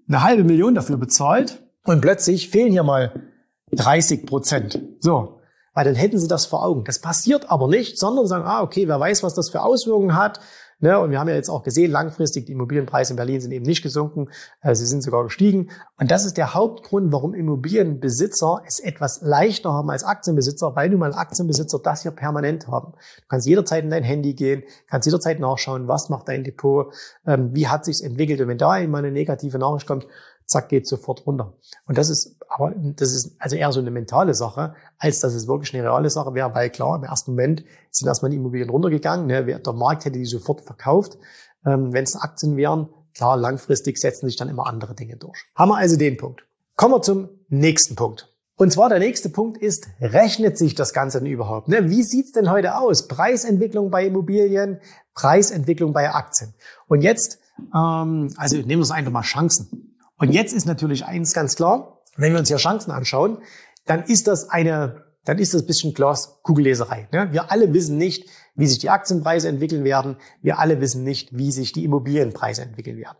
eine 0.09 0.23
halbe 0.23 0.45
Million 0.45 0.75
dafür 0.75 0.97
bezahlt 0.97 1.63
und 1.85 2.01
plötzlich 2.01 2.49
fehlen 2.49 2.73
hier 2.73 2.83
mal 2.83 3.31
30 3.73 4.27
Prozent. 4.27 4.81
So, 5.01 5.41
weil 5.75 5.85
dann 5.85 5.95
hätten 5.95 6.19
sie 6.19 6.29
das 6.29 6.47
vor 6.47 6.65
Augen. 6.65 6.85
Das 6.85 7.01
passiert 7.01 7.51
aber 7.51 7.69
nicht, 7.69 7.99
sondern 7.99 8.27
sagen, 8.27 8.45
ah, 8.47 8.63
okay, 8.63 8.89
wer 8.89 8.99
weiß, 8.99 9.23
was 9.23 9.35
das 9.35 9.51
für 9.51 9.63
Auswirkungen 9.63 10.17
hat. 10.17 10.41
Ne? 10.81 10.99
Und 10.99 11.11
wir 11.11 11.19
haben 11.19 11.29
ja 11.29 11.35
jetzt 11.35 11.49
auch 11.49 11.65
gesehen, 11.65 11.91
langfristig 11.91 12.47
die 12.47 12.53
Immobilienpreise 12.53 13.13
in 13.13 13.17
Berlin 13.17 13.41
sind 13.41 13.51
eben 13.51 13.65
nicht 13.65 13.83
gesunken, 13.83 14.29
äh, 14.63 14.75
sie 14.75 14.87
sind 14.87 15.03
sogar 15.03 15.25
gestiegen. 15.25 15.71
Und 15.99 16.11
das 16.11 16.25
ist 16.25 16.37
der 16.37 16.55
Hauptgrund, 16.55 17.13
warum 17.13 17.35
Immobilienbesitzer 17.35 18.63
es 18.67 18.79
etwas 18.79 19.21
leichter 19.23 19.73
haben 19.73 19.91
als 19.91 20.05
Aktienbesitzer, 20.05 20.77
weil 20.77 20.91
nun 20.91 21.01
mal 21.01 21.15
Aktienbesitzer 21.15 21.81
das 21.83 22.03
hier 22.03 22.13
permanent 22.13 22.69
haben. 22.69 22.93
Du 22.93 23.27
kannst 23.29 23.47
jederzeit 23.47 23.83
in 23.83 23.91
dein 23.91 24.05
Handy 24.05 24.35
gehen, 24.35 24.63
kannst 24.89 25.07
jederzeit 25.07 25.41
nachschauen, 25.41 25.89
was 25.89 26.11
macht 26.11 26.29
dein 26.29 26.45
Depot, 26.45 26.93
ähm, 27.27 27.55
wie 27.55 27.67
hat 27.67 27.85
sich's 27.85 28.01
entwickelt. 28.01 28.41
Und 28.41 28.49
wenn 28.49 28.59
da 28.59 28.79
immer 28.79 28.99
eine 28.99 29.11
negative 29.11 29.59
Nachricht 29.59 29.87
kommt, 29.87 30.07
zack, 30.49 30.69
geht 30.69 30.87
sofort 30.89 31.27
runter. 31.27 31.55
Und 31.87 31.99
das 31.99 32.09
ist, 32.09 32.37
aber 32.49 32.73
das 32.75 33.13
ist 33.13 33.37
also 33.39 33.55
eher 33.55 33.71
so 33.71 33.81
eine 33.81 33.91
mentale 33.91 34.35
Sache, 34.35 34.75
als 34.99 35.21
dass 35.21 35.35
es 35.35 35.47
wirklich 35.47 35.75
eine 35.75 35.85
reale 35.85 36.11
Sache 36.11 36.35
wäre, 36.35 36.55
weil 36.55 36.71
klar, 36.71 36.97
im 36.97 37.05
ersten 37.05 37.33
Moment 37.33 37.65
sind 37.91 38.09
erstmal 38.09 38.31
die 38.31 38.39
Immobilien 38.39 38.71
runtergegangen, 38.71 39.27
ne? 39.27 39.45
der 39.45 39.73
Markt 39.75 40.05
hätte 40.05 40.19
die 40.19 40.25
sofort 40.25 40.63
verkauft. 40.63 41.19
Ähm, 41.67 41.93
Wenn 41.93 42.05
es 42.05 42.17
Aktien 42.17 42.57
wären, 42.57 42.89
klar, 43.15 43.37
langfristig 43.37 43.99
setzen 43.99 44.27
sich 44.27 44.37
dann 44.37 44.49
immer 44.49 44.67
andere 44.67 44.95
Dinge 44.95 45.17
durch. 45.17 45.45
Haben 45.55 45.71
wir 45.71 45.77
also 45.77 45.97
den 45.97 46.17
Punkt. 46.17 46.45
Kommen 46.77 46.95
wir 46.95 47.03
zum 47.03 47.29
nächsten 47.49 47.95
Punkt. 47.95 48.33
Und 48.57 48.73
zwar 48.73 48.89
der 48.89 48.99
nächste 48.99 49.29
Punkt 49.29 49.57
ist, 49.59 49.87
rechnet 50.01 50.59
sich 50.59 50.75
das 50.75 50.93
Ganze 50.93 51.19
denn 51.19 51.29
überhaupt? 51.29 51.69
Ne? 51.69 51.91
Wie 51.91 52.03
sieht's 52.03 52.33
denn 52.33 52.51
heute 52.51 52.77
aus? 52.77 53.07
Preisentwicklung 53.07 53.91
bei 53.91 54.07
Immobilien, 54.07 54.81
Preisentwicklung 55.15 55.93
bei 55.93 56.13
Aktien. 56.13 56.55
Und 56.89 57.03
jetzt, 57.03 57.39
ähm, 57.75 58.35
also 58.37 58.57
nehmen 58.57 58.81
wir 58.81 58.83
es 58.83 58.91
einfach 58.91 59.13
mal 59.13 59.23
Chancen. 59.23 59.88
Und 60.19 60.33
jetzt 60.33 60.53
ist 60.53 60.67
natürlich 60.67 61.05
eins 61.05 61.33
ganz 61.33 61.57
klar, 61.57 62.03
wenn 62.17 62.33
wir 62.33 62.39
uns 62.39 62.49
hier 62.49 62.57
Chancen 62.57 62.91
anschauen, 62.91 63.39
dann 63.87 64.05
ist 64.05 64.27
das 64.27 64.51
eine, 64.51 65.05
dann 65.25 65.39
ist 65.39 65.55
das 65.55 65.63
ein 65.63 65.67
bisschen 65.67 65.95
Glaskugelleserei. 65.95 67.09
Ne? 67.13 67.29
Wir 67.33 67.51
alle 67.51 67.73
wissen 67.73 67.97
nicht, 67.97 68.29
wie 68.55 68.67
sich 68.67 68.79
die 68.79 68.91
Aktienpreise 68.91 69.49
entwickeln 69.49 69.85
werden. 69.85 70.17
Wir 70.43 70.59
alle 70.59 70.81
wissen 70.81 71.05
nicht, 71.05 71.37
wie 71.37 71.53
sich 71.53 71.73
die 71.73 71.85
Immobilienpreise 71.85 72.63
entwickeln 72.63 72.99
werden. 72.99 73.17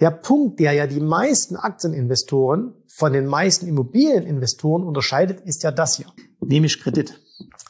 Der 0.00 0.10
Punkt, 0.10 0.60
der 0.60 0.72
ja 0.72 0.86
die 0.86 1.00
meisten 1.00 1.56
Aktieninvestoren 1.56 2.74
von 2.86 3.12
den 3.12 3.26
meisten 3.26 3.68
Immobilieninvestoren 3.68 4.82
unterscheidet, 4.82 5.42
ist 5.42 5.62
ja 5.62 5.70
das 5.70 5.96
hier, 5.96 6.06
nämlich 6.40 6.80
Kredit. 6.80 7.20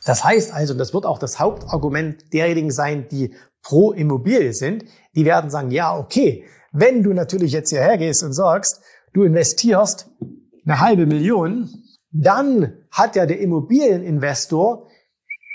Das 0.05 0.23
heißt 0.23 0.53
also, 0.55 0.75
das 0.75 0.95
wird 0.95 1.05
auch 1.05 1.19
das 1.19 1.41
Hauptargument 1.41 2.33
derjenigen 2.33 2.71
sein, 2.71 3.09
die 3.09 3.35
pro 3.63 3.93
Immobilie 3.93 4.55
sind, 4.55 4.85
die 5.15 5.25
werden 5.25 5.51
sagen, 5.51 5.73
ja, 5.73 5.99
okay, 5.99 6.45
wenn 6.73 7.03
du 7.03 7.13
natürlich 7.13 7.53
jetzt 7.53 7.71
hierher 7.71 7.99
gehst 7.99 8.23
und 8.23 8.33
sagst, 8.33 8.81
du 9.13 9.25
investierst 9.25 10.11
eine 10.65 10.81
halbe 10.81 11.07
Million, 11.07 11.71
dann 12.11 12.85
hat 12.91 13.17
ja 13.17 13.27
der 13.27 13.41
Immobilieninvestor 13.41 14.89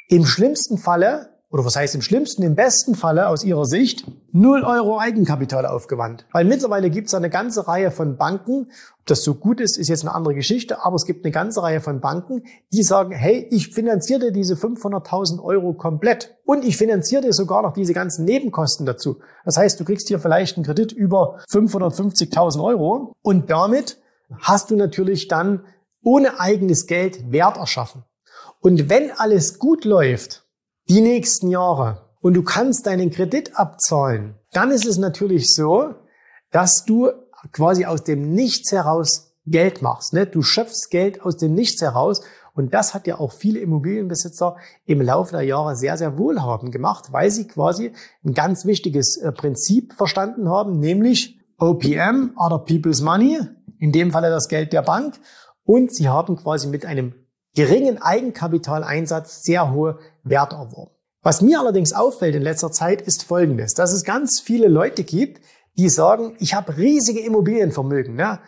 im 0.10 0.26
schlimmsten 0.26 0.78
Falle 0.78 1.33
oder 1.54 1.64
was 1.66 1.76
heißt 1.76 1.94
im 1.94 2.02
schlimmsten, 2.02 2.42
im 2.42 2.56
besten 2.56 2.96
Falle 2.96 3.28
aus 3.28 3.44
Ihrer 3.44 3.66
Sicht, 3.66 4.08
0 4.32 4.64
Euro 4.64 4.98
Eigenkapital 4.98 5.68
aufgewandt. 5.68 6.26
Weil 6.32 6.46
mittlerweile 6.46 6.90
gibt 6.90 7.10
es 7.10 7.14
eine 7.14 7.30
ganze 7.30 7.68
Reihe 7.68 7.92
von 7.92 8.18
Banken, 8.18 8.72
ob 9.00 9.06
das 9.06 9.24
so 9.24 9.36
gut 9.36 9.62
ist, 9.62 9.78
ist 9.78 9.88
jetzt 9.88 10.02
eine 10.02 10.16
andere 10.16 10.34
Geschichte, 10.34 10.84
aber 10.84 10.96
es 10.96 11.06
gibt 11.06 11.24
eine 11.24 11.32
ganze 11.32 11.62
Reihe 11.62 11.80
von 11.80 12.02
Banken, 12.02 12.42
die 12.74 12.82
sagen, 12.82 13.12
hey, 13.12 13.48
ich 13.52 13.70
finanziere 13.70 14.20
dir 14.20 14.32
diese 14.32 14.56
500.000 14.56 15.44
Euro 15.44 15.74
komplett 15.74 16.36
und 16.44 16.66
ich 16.66 16.76
finanziere 16.76 17.22
dir 17.22 17.34
sogar 17.34 17.62
noch 17.62 17.74
diese 17.74 17.94
ganzen 17.94 18.26
Nebenkosten 18.26 18.88
dazu. 18.88 19.20
Das 19.46 19.56
heißt, 19.56 19.80
du 19.80 19.86
kriegst 19.86 20.08
hier 20.08 20.18
vielleicht 20.18 20.58
einen 20.58 20.66
Kredit 20.66 20.92
über 20.92 21.38
550.000 21.52 22.64
Euro 22.64 23.14
und 23.22 23.52
damit 23.52 24.00
hast 24.40 24.72
du 24.72 24.76
natürlich 24.76 25.28
dann 25.28 25.66
ohne 26.04 26.40
eigenes 26.40 26.88
Geld 26.88 27.32
Wert 27.32 27.58
erschaffen. 27.58 28.06
Und 28.60 28.90
wenn 28.90 29.12
alles 29.12 29.60
gut 29.60 29.86
läuft, 29.86 30.43
die 30.90 31.02
nächsten 31.02 31.50
Jahre 31.50 32.10
und 32.22 32.34
du 32.34 32.44
kannst 32.44 32.86
deinen 32.86 33.12
Kredit 33.12 33.58
abzahlen, 33.58 34.36
dann 34.52 34.72
ist 34.72 34.86
es 34.86 34.98
natürlich 34.98 35.54
so, 35.54 35.96
dass 36.52 36.86
du 36.86 37.10
quasi 37.52 37.86
aus 37.86 38.04
dem 38.04 38.34
Nichts 38.34 38.72
heraus 38.72 39.36
Geld 39.46 39.82
machst. 39.82 40.14
Ne? 40.14 40.26
Du 40.26 40.42
schöpfst 40.42 40.90
Geld 40.90 41.22
aus 41.22 41.38
dem 41.38 41.54
Nichts 41.54 41.82
heraus 41.82 42.22
und 42.54 42.74
das 42.74 42.94
hat 42.94 43.08
ja 43.08 43.20
auch 43.20 43.32
viele 43.32 43.60
Immobilienbesitzer 43.60 44.58
im 44.86 45.02
Laufe 45.02 45.32
der 45.32 45.42
Jahre 45.42 45.76
sehr, 45.76 45.98
sehr 45.98 46.18
wohlhabend 46.18 46.72
gemacht, 46.72 47.12
weil 47.12 47.32
sie 47.32 47.48
quasi 47.48 47.94
ein 48.24 48.34
ganz 48.34 48.66
wichtiges 48.66 49.18
äh, 49.18 49.32
Prinzip 49.32 49.94
verstanden 49.94 50.50
haben, 50.50 50.80
nämlich 50.80 51.40
OPM, 51.58 52.32
Other 52.38 52.60
People's 52.60 53.02
Money, 53.02 53.40
in 53.80 53.92
dem 53.92 54.12
Falle 54.12 54.30
das 54.30 54.48
Geld 54.48 54.72
der 54.72 54.84
Bank. 54.84 55.20
Und 55.66 55.94
sie 55.94 56.10
haben 56.10 56.36
quasi 56.36 56.68
mit 56.68 56.86
einem 56.86 57.16
geringen 57.56 58.02
Eigenkapitaleinsatz 58.02 59.44
sehr 59.44 59.72
hohe 59.72 60.00
Werte 60.24 60.56
erworben. 60.56 60.92
Was 61.22 61.42
mir 61.42 61.60
allerdings 61.60 61.94
auffällt 61.94 62.36
in 62.36 62.42
letzter 62.42 62.72
Zeit 62.72 63.02
ist 63.02 63.24
Folgendes, 63.24 63.74
dass 63.74 63.94
es 63.94 64.04
ganz 64.04 64.42
viele 64.42 64.68
Leute 64.68 65.04
gibt, 65.04 65.42
die 65.78 65.90
sagen, 65.90 66.36
ich 66.40 66.54
habe 66.54 66.78
riesige 66.78 67.22
Immobilienvermögen. 67.22 68.16
Ne? 68.16 68.40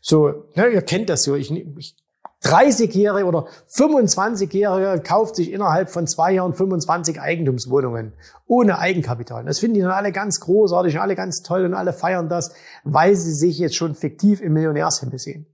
So, 0.00 0.46
ne, 0.54 0.68
ihr 0.68 0.82
kennt 0.82 1.10
das 1.10 1.24
so. 1.24 1.34
Ich, 1.34 1.50
ich 1.50 1.96
30-Jährige 2.42 3.24
oder 3.26 3.46
25-Jährige 3.68 5.00
kauft 5.02 5.36
sich 5.36 5.52
innerhalb 5.52 5.90
von 5.90 6.06
zwei 6.06 6.32
Jahren 6.32 6.54
25 6.54 7.20
Eigentumswohnungen 7.20 8.14
ohne 8.46 8.78
Eigenkapital. 8.78 9.44
Das 9.44 9.60
finden 9.60 9.74
die 9.74 9.80
dann 9.80 9.92
alle 9.92 10.10
ganz 10.10 10.40
großartig 10.40 10.94
und 10.96 11.00
alle 11.00 11.14
ganz 11.14 11.42
toll 11.42 11.64
und 11.64 11.74
alle 11.74 11.92
feiern 11.92 12.28
das, 12.28 12.52
weil 12.82 13.14
sie 13.14 13.32
sich 13.32 13.58
jetzt 13.58 13.76
schon 13.76 13.94
fiktiv 13.94 14.40
im 14.40 14.54
Millionärshimmel 14.54 15.18
sehen. 15.18 15.46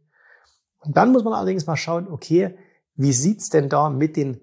Und 0.81 0.97
dann 0.97 1.13
muss 1.13 1.25
man 1.25 1.35
allerdings 1.35 1.67
mal 1.67 1.77
schauen, 1.77 2.09
okay, 2.11 2.57
wie 2.99 3.13
sieht's 3.13 3.49
denn 3.49 3.69
da 3.69 3.89
mit 3.89 4.17
den 4.17 4.41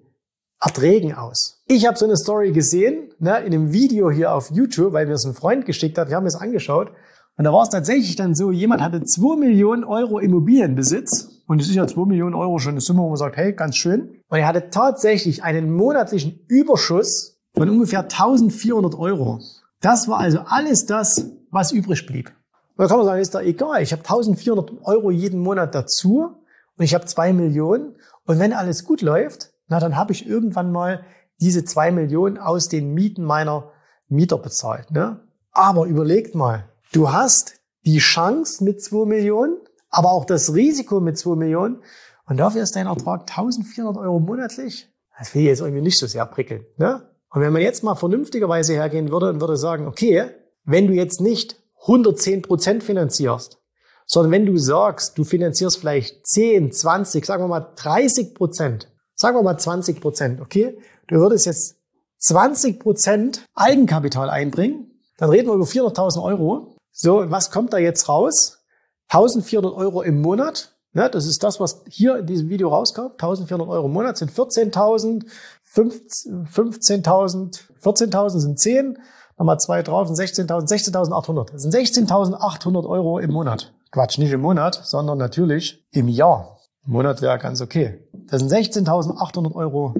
Erträgen 0.60 1.14
aus? 1.14 1.62
Ich 1.68 1.86
habe 1.86 1.98
so 1.98 2.06
eine 2.06 2.16
Story 2.16 2.52
gesehen, 2.52 3.12
ne, 3.18 3.38
in 3.40 3.52
einem 3.52 3.72
Video 3.72 4.10
hier 4.10 4.32
auf 4.32 4.50
YouTube, 4.50 4.94
weil 4.94 5.06
mir 5.06 5.12
es 5.12 5.26
ein 5.26 5.34
Freund 5.34 5.66
geschickt 5.66 5.98
hat. 5.98 6.08
Wir 6.08 6.16
haben 6.16 6.26
es 6.26 6.34
angeschaut. 6.34 6.90
Und 7.36 7.44
da 7.44 7.52
war 7.52 7.62
es 7.62 7.68
tatsächlich 7.68 8.16
dann 8.16 8.34
so, 8.34 8.50
jemand 8.50 8.80
hatte 8.80 9.04
2 9.04 9.36
Millionen 9.36 9.84
Euro 9.84 10.18
Immobilienbesitz. 10.18 11.42
Und 11.46 11.60
es 11.60 11.68
ist 11.68 11.74
ja 11.74 11.86
2 11.86 12.06
Millionen 12.06 12.34
Euro 12.34 12.58
schon 12.58 12.72
eine 12.72 12.80
Summe, 12.80 13.02
wo 13.02 13.08
man 13.08 13.18
sagt, 13.18 13.36
hey, 13.36 13.52
ganz 13.52 13.76
schön. 13.76 14.22
Und 14.28 14.38
er 14.38 14.48
hatte 14.48 14.70
tatsächlich 14.70 15.44
einen 15.44 15.70
monatlichen 15.70 16.40
Überschuss 16.48 17.38
von 17.54 17.68
ungefähr 17.68 18.00
1400 18.00 18.94
Euro. 18.94 19.40
Das 19.82 20.08
war 20.08 20.18
also 20.18 20.40
alles 20.46 20.86
das, 20.86 21.30
was 21.50 21.72
übrig 21.72 22.06
blieb. 22.06 22.32
Da 22.78 22.86
kann 22.86 22.96
man 22.96 23.06
sagen, 23.06 23.20
ist 23.20 23.34
da 23.34 23.42
egal. 23.42 23.82
Ich 23.82 23.92
habe 23.92 24.02
1400 24.02 24.72
Euro 24.84 25.10
jeden 25.10 25.40
Monat 25.40 25.74
dazu 25.74 26.36
und 26.78 26.84
ich 26.84 26.94
habe 26.94 27.04
2 27.04 27.34
Millionen. 27.34 27.96
Und 28.26 28.38
wenn 28.38 28.52
alles 28.52 28.84
gut 28.84 29.02
läuft, 29.02 29.50
na, 29.68 29.80
dann 29.80 29.96
habe 29.96 30.12
ich 30.12 30.26
irgendwann 30.26 30.72
mal 30.72 31.04
diese 31.40 31.64
2 31.64 31.92
Millionen 31.92 32.38
aus 32.38 32.68
den 32.68 32.92
Mieten 32.94 33.24
meiner 33.24 33.72
Mieter 34.08 34.38
bezahlt. 34.38 34.90
Ne? 34.90 35.20
Aber 35.52 35.86
überlegt 35.86 36.34
mal, 36.34 36.68
Du 36.92 37.12
hast 37.12 37.60
die 37.84 37.98
Chance 37.98 38.64
mit 38.64 38.82
2 38.82 39.06
Millionen, 39.06 39.56
aber 39.90 40.12
auch 40.12 40.24
das 40.24 40.54
Risiko 40.54 41.00
mit 41.00 41.18
2 41.18 41.36
Millionen. 41.36 41.82
Und 42.26 42.38
dafür 42.38 42.62
ist 42.62 42.76
dein 42.76 42.86
Ertrag 42.86 43.22
1400 43.28 43.96
Euro 43.98 44.18
monatlich. 44.18 44.88
Das 45.18 45.34
will 45.34 45.42
ich 45.42 45.48
jetzt 45.48 45.60
irgendwie 45.60 45.82
nicht 45.82 45.98
so 45.98 46.06
sehr 46.06 46.26
prickeln. 46.26 46.64
Ne? 46.76 47.02
Und 47.30 47.40
wenn 47.42 47.52
man 47.52 47.62
jetzt 47.62 47.84
mal 47.84 47.94
vernünftigerweise 47.94 48.74
hergehen 48.74 49.10
würde 49.10 49.30
und 49.30 49.40
würde 49.40 49.56
sagen, 49.56 49.86
okay, 49.86 50.30
wenn 50.64 50.86
du 50.86 50.94
jetzt 50.94 51.20
nicht 51.20 51.56
110 51.82 52.42
Prozent 52.42 52.82
finanzierst, 52.82 53.58
sondern 54.06 54.32
wenn 54.32 54.46
du 54.46 54.56
sagst, 54.56 55.18
du 55.18 55.24
finanzierst 55.24 55.78
vielleicht 55.78 56.26
10, 56.26 56.72
20, 56.72 57.26
sagen 57.26 57.42
wir 57.42 57.48
mal 57.48 57.72
30 57.76 58.34
Prozent, 58.34 58.88
sagen 59.14 59.36
wir 59.36 59.42
mal 59.42 59.58
20 59.58 60.00
Prozent, 60.00 60.40
okay, 60.40 60.78
du 61.08 61.16
würdest 61.16 61.46
jetzt 61.46 61.76
20 62.18 62.80
Prozent 62.80 63.44
Eigenkapital 63.54 64.30
einbringen, 64.30 64.90
dann 65.18 65.30
reden 65.30 65.48
wir 65.48 65.54
über 65.54 65.64
400.000 65.64 66.22
Euro 66.22 66.76
so, 66.98 67.20
und 67.20 67.30
was 67.30 67.50
kommt 67.50 67.74
da 67.74 67.78
jetzt 67.78 68.08
raus? 68.08 68.62
1400 69.08 69.74
Euro 69.74 70.00
im 70.00 70.22
Monat. 70.22 70.72
Ne, 70.94 71.10
das 71.10 71.26
ist 71.26 71.42
das, 71.42 71.60
was 71.60 71.82
hier 71.86 72.16
in 72.16 72.26
diesem 72.26 72.48
Video 72.48 72.70
rauskommt. 72.70 73.22
1400 73.22 73.68
Euro 73.68 73.84
im 73.84 73.92
Monat 73.92 74.16
sind 74.16 74.30
14.000, 74.30 75.26
15.000, 75.74 77.60
14.000 77.82 78.40
sind 78.40 78.58
10, 78.58 78.98
nochmal 79.36 79.58
zwei 79.60 79.82
drauf 79.82 80.08
sind 80.08 80.18
16.000, 80.18 80.94
16.800. 80.94 81.52
Das 81.52 81.60
sind 81.62 81.74
16.800 81.74 82.88
Euro 82.88 83.18
im 83.18 83.30
Monat. 83.30 83.74
Quatsch, 83.90 84.18
nicht 84.18 84.32
im 84.32 84.40
Monat, 84.40 84.80
sondern 84.84 85.18
natürlich 85.18 85.86
im 85.92 86.08
Jahr. 86.08 86.58
Monat 86.84 87.22
wäre 87.22 87.38
ganz 87.38 87.60
okay. 87.60 88.08
Das 88.12 88.40
sind 88.40 88.50
16.800 88.50 89.54
Euro 89.54 89.94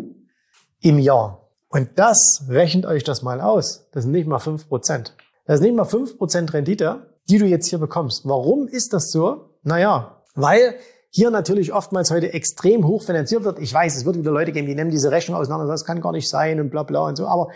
im 0.81 0.99
Jahr. 0.99 1.51
Und 1.69 1.91
das 1.97 2.45
rechnet 2.49 2.87
euch 2.87 3.05
das 3.05 3.23
mal 3.23 3.41
aus. 3.41 3.89
Das 3.93 4.05
sind 4.05 4.13
nicht 4.13 4.29
mal 4.29 4.39
fünf 4.39 4.69
Prozent. 4.69 5.17
Das 5.47 5.57
ist 5.57 5.63
nicht 5.63 5.75
mal 5.75 5.85
fünf 5.85 6.17
Prozent 6.17 6.53
Rendite, 6.53 7.17
die 7.29 7.39
du 7.39 7.47
jetzt 7.47 7.69
hier 7.69 7.79
bekommst. 7.79 8.23
Warum 8.25 8.69
ist 8.69 8.93
das 8.93 9.11
so? 9.11 9.51
Naja, 9.63 10.23
weil 10.35 10.77
hier 11.11 11.31
natürlich 11.31 11.73
oftmals 11.73 12.11
heute 12.11 12.33
extrem 12.33 12.87
hoch 12.87 13.03
finanziert 13.03 13.43
wird. 13.45 13.59
Ich 13.59 13.73
weiß, 13.73 13.97
es 13.97 14.05
wird 14.05 14.17
wieder 14.17 14.31
Leute 14.31 14.53
geben, 14.53 14.67
die 14.67 14.75
nehmen 14.75 14.91
diese 14.91 15.11
Rechnung 15.11 15.39
auseinander, 15.39 15.67
das 15.67 15.85
kann 15.85 16.01
gar 16.01 16.13
nicht 16.13 16.29
sein 16.29 16.61
und 16.61 16.71
bla 16.71 16.83
bla 16.83 17.07
und 17.07 17.17
so. 17.17 17.27
Aber 17.27 17.49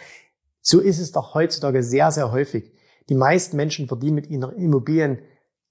so 0.63 0.81
ist 0.81 0.99
es 0.99 1.13
doch 1.13 1.35
heutzutage 1.35 1.83
sehr, 1.83 2.11
sehr 2.11 2.33
häufig. 2.33 2.73
Die 3.09 3.15
meisten 3.15 3.57
Menschen 3.57 3.87
verdienen 3.87 4.15
mit 4.15 4.29
ihren 4.29 4.53
Immobilien, 4.57 5.19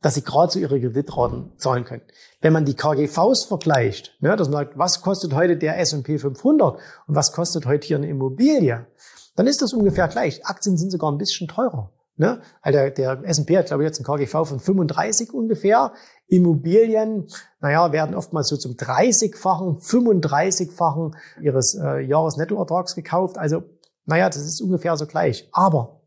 dass 0.01 0.15
sie 0.15 0.23
gerade 0.23 0.51
so 0.51 0.59
ihre 0.59 0.79
Kreditraten 0.79 1.51
zahlen 1.57 1.83
können. 1.83 2.03
Wenn 2.41 2.53
man 2.53 2.65
die 2.65 2.75
KGVs 2.75 3.45
vergleicht, 3.45 4.15
ne, 4.21 4.35
dass 4.35 4.49
man 4.49 4.65
sagt, 4.65 4.77
was 4.77 5.01
kostet 5.01 5.33
heute 5.33 5.57
der 5.57 5.79
S&P 5.79 6.17
500 6.17 6.79
und 7.07 7.15
was 7.15 7.33
kostet 7.33 7.65
heute 7.65 7.87
hier 7.87 7.97
eine 7.97 8.07
Immobilie, 8.07 8.87
dann 9.35 9.47
ist 9.47 9.61
das 9.61 9.73
ungefähr 9.73 10.07
gleich. 10.07 10.45
Aktien 10.45 10.77
sind 10.77 10.91
sogar 10.91 11.11
ein 11.11 11.17
bisschen 11.17 11.47
teurer. 11.47 11.91
Ne? 12.15 12.41
Also 12.61 12.89
der, 12.89 13.23
S&P 13.23 13.57
hat, 13.57 13.67
glaube 13.67 13.83
ich, 13.83 13.87
jetzt 13.87 13.99
ein 13.99 14.03
KGV 14.03 14.45
von 14.45 14.59
35 14.59 15.33
ungefähr. 15.33 15.93
Immobilien, 16.27 17.27
naja, 17.61 17.93
werden 17.93 18.13
oftmals 18.13 18.49
so 18.49 18.57
zum 18.57 18.73
30-fachen, 18.73 19.79
35-fachen 19.79 21.15
ihres 21.41 21.79
äh, 21.81 22.01
Jahresnettoertrags 22.01 22.95
gekauft. 22.95 23.37
Also, 23.37 23.63
naja, 24.05 24.27
das 24.27 24.39
ist 24.43 24.61
ungefähr 24.61 24.97
so 24.97 25.07
gleich. 25.07 25.47
Aber 25.53 26.01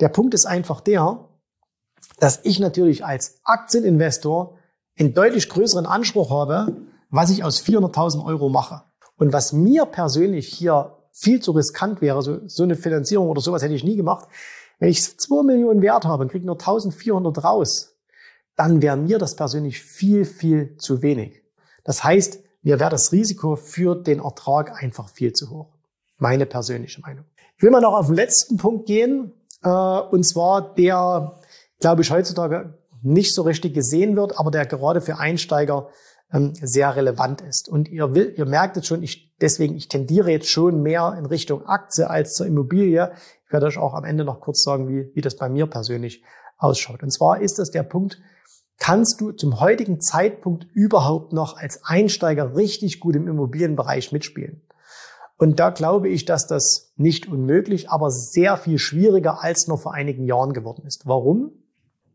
der 0.00 0.08
Punkt 0.08 0.34
ist 0.34 0.46
einfach 0.46 0.80
der, 0.80 1.28
dass 2.20 2.40
ich 2.44 2.60
natürlich 2.60 3.04
als 3.04 3.40
Aktieninvestor 3.44 4.58
einen 4.98 5.14
deutlich 5.14 5.48
größeren 5.48 5.86
Anspruch 5.86 6.30
habe, 6.30 6.76
was 7.10 7.30
ich 7.30 7.42
aus 7.42 7.64
400.000 7.64 8.24
Euro 8.24 8.48
mache. 8.48 8.82
Und 9.16 9.32
was 9.32 9.52
mir 9.52 9.86
persönlich 9.86 10.48
hier 10.48 10.96
viel 11.12 11.40
zu 11.40 11.52
riskant 11.52 12.00
wäre, 12.00 12.22
so, 12.22 12.46
so 12.46 12.62
eine 12.62 12.76
Finanzierung 12.76 13.28
oder 13.28 13.40
sowas 13.40 13.62
hätte 13.62 13.74
ich 13.74 13.84
nie 13.84 13.96
gemacht, 13.96 14.28
wenn 14.78 14.88
ich 14.88 15.18
2 15.18 15.42
Millionen 15.42 15.82
Wert 15.82 16.04
habe 16.04 16.22
und 16.22 16.30
kriege 16.30 16.46
nur 16.46 16.54
1400 16.54 17.42
raus, 17.42 17.96
dann 18.56 18.82
wäre 18.82 18.96
mir 18.96 19.18
das 19.18 19.34
persönlich 19.36 19.80
viel, 19.82 20.24
viel 20.24 20.76
zu 20.76 21.02
wenig. 21.02 21.42
Das 21.84 22.04
heißt, 22.04 22.40
mir 22.62 22.78
wäre 22.78 22.90
das 22.90 23.12
Risiko 23.12 23.56
für 23.56 23.94
den 23.94 24.20
Ertrag 24.20 24.82
einfach 24.82 25.08
viel 25.08 25.32
zu 25.32 25.50
hoch. 25.50 25.68
Meine 26.18 26.44
persönliche 26.44 27.00
Meinung. 27.00 27.24
Ich 27.56 27.62
will 27.62 27.70
mal 27.70 27.80
noch 27.80 27.94
auf 27.94 28.06
den 28.06 28.16
letzten 28.16 28.58
Punkt 28.58 28.86
gehen, 28.86 29.32
äh, 29.62 29.68
und 29.68 30.24
zwar 30.24 30.74
der, 30.74 31.38
glaube 31.80 32.02
ich, 32.02 32.10
heutzutage 32.10 32.78
nicht 33.02 33.34
so 33.34 33.42
richtig 33.42 33.74
gesehen 33.74 34.16
wird, 34.16 34.38
aber 34.38 34.50
der 34.50 34.66
gerade 34.66 35.00
für 35.00 35.18
Einsteiger 35.18 35.88
ähm, 36.32 36.52
sehr 36.54 36.94
relevant 36.94 37.40
ist. 37.40 37.68
Und 37.68 37.88
ihr, 37.88 38.14
will, 38.14 38.32
ihr 38.36 38.46
merkt 38.46 38.76
jetzt 38.76 38.86
schon, 38.86 39.02
ich, 39.02 39.34
deswegen, 39.40 39.76
ich 39.76 39.88
tendiere 39.88 40.30
jetzt 40.30 40.48
schon 40.48 40.82
mehr 40.82 41.14
in 41.18 41.26
Richtung 41.26 41.66
Aktie 41.66 42.08
als 42.08 42.34
zur 42.34 42.46
Immobilie. 42.46 43.12
Ich 43.46 43.52
werde 43.52 43.66
euch 43.66 43.78
auch 43.78 43.94
am 43.94 44.04
Ende 44.04 44.24
noch 44.24 44.40
kurz 44.40 44.62
sagen, 44.62 44.88
wie, 44.88 45.10
wie 45.14 45.20
das 45.20 45.36
bei 45.36 45.48
mir 45.48 45.66
persönlich 45.66 46.22
ausschaut. 46.58 47.02
Und 47.02 47.10
zwar 47.10 47.40
ist 47.40 47.58
das 47.58 47.70
der 47.70 47.82
Punkt, 47.82 48.20
kannst 48.78 49.20
du 49.20 49.32
zum 49.32 49.60
heutigen 49.60 50.00
Zeitpunkt 50.00 50.66
überhaupt 50.72 51.32
noch 51.32 51.56
als 51.56 51.80
Einsteiger 51.84 52.54
richtig 52.56 53.00
gut 53.00 53.16
im 53.16 53.26
Immobilienbereich 53.26 54.12
mitspielen? 54.12 54.62
Und 55.36 55.58
da 55.58 55.70
glaube 55.70 56.10
ich, 56.10 56.26
dass 56.26 56.46
das 56.46 56.92
nicht 56.96 57.26
unmöglich, 57.26 57.88
aber 57.88 58.10
sehr 58.10 58.58
viel 58.58 58.78
schwieriger 58.78 59.42
als 59.42 59.68
noch 59.68 59.80
vor 59.80 59.94
einigen 59.94 60.26
Jahren 60.26 60.52
geworden 60.52 60.84
ist. 60.86 61.06
Warum? 61.06 61.52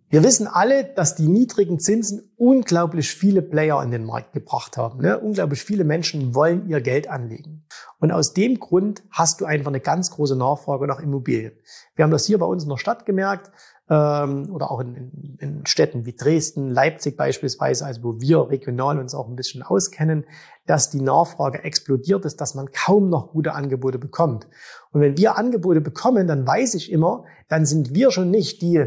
Wir 0.10 0.24
wissen 0.24 0.48
alle, 0.48 0.84
dass 0.84 1.16
die 1.16 1.28
niedrigen 1.28 1.80
Zinsen 1.80 2.32
unglaublich 2.38 3.10
viele 3.10 3.42
Player 3.42 3.82
in 3.82 3.90
den 3.90 4.06
Markt 4.06 4.34
gebracht 4.34 4.78
haben. 4.78 5.02
Ne? 5.02 5.20
Unglaublich 5.20 5.64
viele 5.64 5.84
Menschen 5.84 6.36
wollen 6.36 6.70
ihr 6.70 6.80
Geld 6.80 7.10
anlegen. 7.10 7.66
Und 8.00 8.12
aus 8.12 8.34
dem 8.34 8.60
Grund 8.60 9.04
hast 9.10 9.42
du 9.42 9.46
einfach 9.46 9.72
eine 9.72 9.80
ganz 9.80 10.12
große 10.12 10.36
Nachfrage 10.36 10.86
nach 10.86 11.00
Immobilien. 11.00 11.54
Wir 11.96 12.04
haben 12.04 12.12
das 12.12 12.26
hier 12.26 12.38
bei 12.38 12.46
uns 12.46 12.64
in 12.64 12.70
der 12.70 12.78
Stadt 12.78 13.08
gemerkt 13.08 13.52
ähm, 13.90 14.54
oder 14.54 14.70
auch 14.70 14.80
in, 14.80 14.96
in, 14.96 15.38
in 15.40 15.66
Städten 15.66 16.06
wie 16.06 16.16
Dresden, 16.16 16.70
Leipzig 16.70 17.18
beispielsweise, 17.18 17.86
also 17.86 18.04
wo 18.04 18.22
wir 18.22 18.50
regional 18.52 19.00
uns 19.00 19.16
auch 19.16 19.28
ein 19.28 19.36
bisschen 19.36 19.64
auskennen, 19.64 20.26
dass 20.68 20.92
die 20.92 21.02
Nachfrage 21.02 21.64
explodiert 21.64 22.26
ist, 22.26 22.40
dass 22.42 22.54
man 22.54 22.72
kaum 22.72 23.10
noch 23.10 23.32
gute 23.32 23.54
Angebote 23.54 23.98
bekommt. 23.98 24.48
Und 24.92 25.02
wenn 25.02 25.18
wir 25.18 25.36
Angebote 25.36 25.82
bekommen, 25.82 26.28
dann 26.28 26.46
weiß 26.46 26.76
ich 26.76 26.92
immer, 26.92 27.26
dann 27.48 27.66
sind 27.66 27.96
wir 27.96 28.12
schon 28.12 28.30
nicht 28.30 28.62
die 28.62 28.86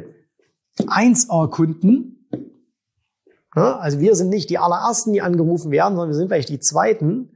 1A-Kunden. 0.81 2.29
Ja, 3.57 3.79
also 3.79 3.99
wir 3.99 4.15
sind 4.15 4.29
nicht 4.29 4.51
die 4.51 4.59
allerersten, 4.59 5.13
die 5.13 5.23
angerufen 5.23 5.71
werden, 5.71 5.95
sondern 5.95 6.11
wir 6.11 6.15
sind 6.15 6.29
vielleicht 6.29 6.49
die 6.49 6.61
zweiten. 6.61 7.31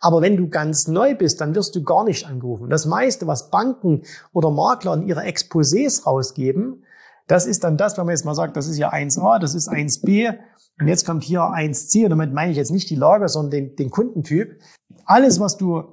Aber 0.00 0.22
wenn 0.22 0.36
du 0.36 0.48
ganz 0.48 0.88
neu 0.88 1.14
bist, 1.14 1.40
dann 1.40 1.54
wirst 1.54 1.74
du 1.74 1.82
gar 1.82 2.04
nicht 2.04 2.26
angerufen. 2.26 2.70
Das 2.70 2.86
meiste, 2.86 3.26
was 3.26 3.50
Banken 3.50 4.02
oder 4.32 4.50
Makler 4.50 4.94
in 4.94 5.06
ihre 5.06 5.22
Exposés 5.22 6.04
rausgeben, 6.04 6.84
das 7.26 7.46
ist 7.46 7.64
dann 7.64 7.76
das, 7.76 7.98
wenn 7.98 8.06
man 8.06 8.14
jetzt 8.14 8.24
mal 8.24 8.34
sagt, 8.34 8.56
das 8.56 8.68
ist 8.68 8.78
ja 8.78 8.92
1a, 8.92 9.38
das 9.38 9.54
ist 9.54 9.68
1b 9.68 10.38
und 10.80 10.88
jetzt 10.88 11.04
kommt 11.04 11.24
hier 11.24 11.40
1c. 11.40 12.04
Und 12.04 12.10
damit 12.10 12.32
meine 12.32 12.52
ich 12.52 12.56
jetzt 12.56 12.70
nicht 12.70 12.88
die 12.90 12.96
Lage, 12.96 13.28
sondern 13.28 13.50
den, 13.50 13.76
den 13.76 13.90
Kundentyp. 13.90 14.60
Alles, 15.04 15.38
was 15.40 15.56
du 15.56 15.84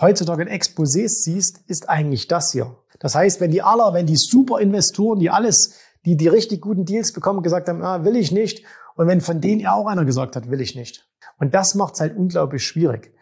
heutzutage 0.00 0.42
in 0.42 0.48
Exposés 0.48 1.24
siehst, 1.24 1.60
ist 1.66 1.88
eigentlich 1.88 2.28
das 2.28 2.52
hier. 2.52 2.76
Das 2.98 3.14
heißt, 3.14 3.40
wenn 3.40 3.50
die 3.50 3.62
aller, 3.62 3.94
wenn 3.94 4.06
die 4.06 4.16
Superinvestoren, 4.16 5.18
die 5.18 5.30
alles 5.30 5.74
die 6.06 6.16
die 6.16 6.28
richtig 6.28 6.62
guten 6.62 6.84
Deals 6.84 7.12
bekommen, 7.12 7.42
gesagt 7.42 7.68
haben, 7.68 7.82
ah, 7.82 8.04
will 8.04 8.16
ich 8.16 8.32
nicht. 8.32 8.64
Und 8.94 9.08
wenn 9.08 9.20
von 9.20 9.40
denen 9.40 9.60
ja 9.60 9.74
auch 9.74 9.86
einer 9.86 10.04
gesagt 10.04 10.36
hat, 10.36 10.50
will 10.50 10.60
ich 10.60 10.76
nicht. 10.76 11.06
Und 11.38 11.54
das 11.54 11.74
macht 11.74 11.94
es 11.94 12.00
halt 12.00 12.16
unglaublich 12.16 12.64
schwierig. 12.64 13.12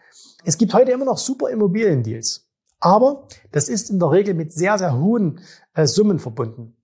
Es 0.45 0.57
gibt 0.57 0.73
heute 0.73 0.91
immer 0.91 1.05
noch 1.05 1.17
super 1.17 1.49
Immobiliendeals. 1.49 2.47
Aber 2.79 3.27
das 3.51 3.67
ist 3.67 3.89
in 3.89 3.99
der 3.99 4.11
Regel 4.11 4.35
mit 4.35 4.53
sehr, 4.53 4.77
sehr 4.77 4.97
hohen 4.97 5.39
äh, 5.73 5.87
Summen 5.87 6.19
verbunden. 6.19 6.77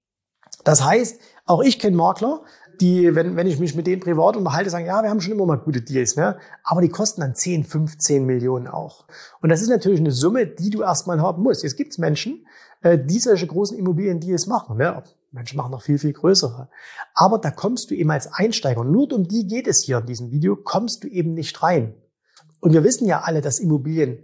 Das 0.64 0.84
heißt, 0.84 1.22
auch 1.46 1.62
ich 1.62 1.80
kenne 1.80 1.96
Makler, 1.96 2.42
die, 2.80 3.14
wenn, 3.14 3.36
wenn 3.36 3.46
ich 3.46 3.60
mich 3.60 3.76
mit 3.76 3.86
denen 3.86 4.02
privat 4.02 4.36
unterhalte, 4.36 4.72
sagen, 4.72 4.88
ja, 4.88 5.04
wir 5.04 5.10
haben 5.12 5.22
schon 5.22 5.34
immer 5.34 5.46
mal 5.46 5.58
gute 5.58 5.82
Deals, 5.82 6.16
ne? 6.16 6.38
aber 6.64 6.82
die 6.82 6.90
kosten 6.90 7.22
dann 7.22 7.36
10, 7.36 7.64
15 7.64 8.26
Millionen 8.26 8.68
auch. 8.68 9.06
Und 9.42 9.50
das 9.50 9.62
ist 9.62 9.70
natürlich 9.70 10.00
eine 10.00 10.12
Summe, 10.12 10.48
die 10.48 10.72
du 10.72 10.82
erstmal 10.82 11.22
haben 11.22 11.44
musst. 11.44 11.62
Jetzt 11.62 11.78
gibt 11.78 11.92
es 11.92 12.00
Menschen, 12.00 12.48
äh, 12.82 12.98
die 12.98 13.20
solche 13.20 13.46
großen 13.46 13.78
Immobilien-Deals 13.78 14.48
machen. 14.48 14.78
Ne? 14.78 15.04
Menschen 15.32 15.58
machen 15.58 15.72
noch 15.72 15.82
viel, 15.82 15.98
viel 15.98 16.14
größere. 16.14 16.70
Aber 17.14 17.38
da 17.40 17.52
kommst 17.52 17.90
du 17.90 17.96
eben 17.96 18.12
als 18.12 18.32
Einsteiger, 18.32 18.84
nur 18.84 19.12
um 19.14 19.28
die 19.28 19.48
geht 19.48 19.68
es 19.68 19.84
hier 19.84 20.00
in 20.00 20.06
diesem 20.06 20.32
Video, 20.32 20.56
kommst 20.56 21.04
du 21.04 21.08
eben 21.08 21.34
nicht 21.34 21.64
rein. 21.64 21.96
Und 22.60 22.74
wir 22.74 22.84
wissen 22.84 23.08
ja 23.08 23.22
alle, 23.22 23.42
dass 23.42 23.60
Immobilien 23.60 24.24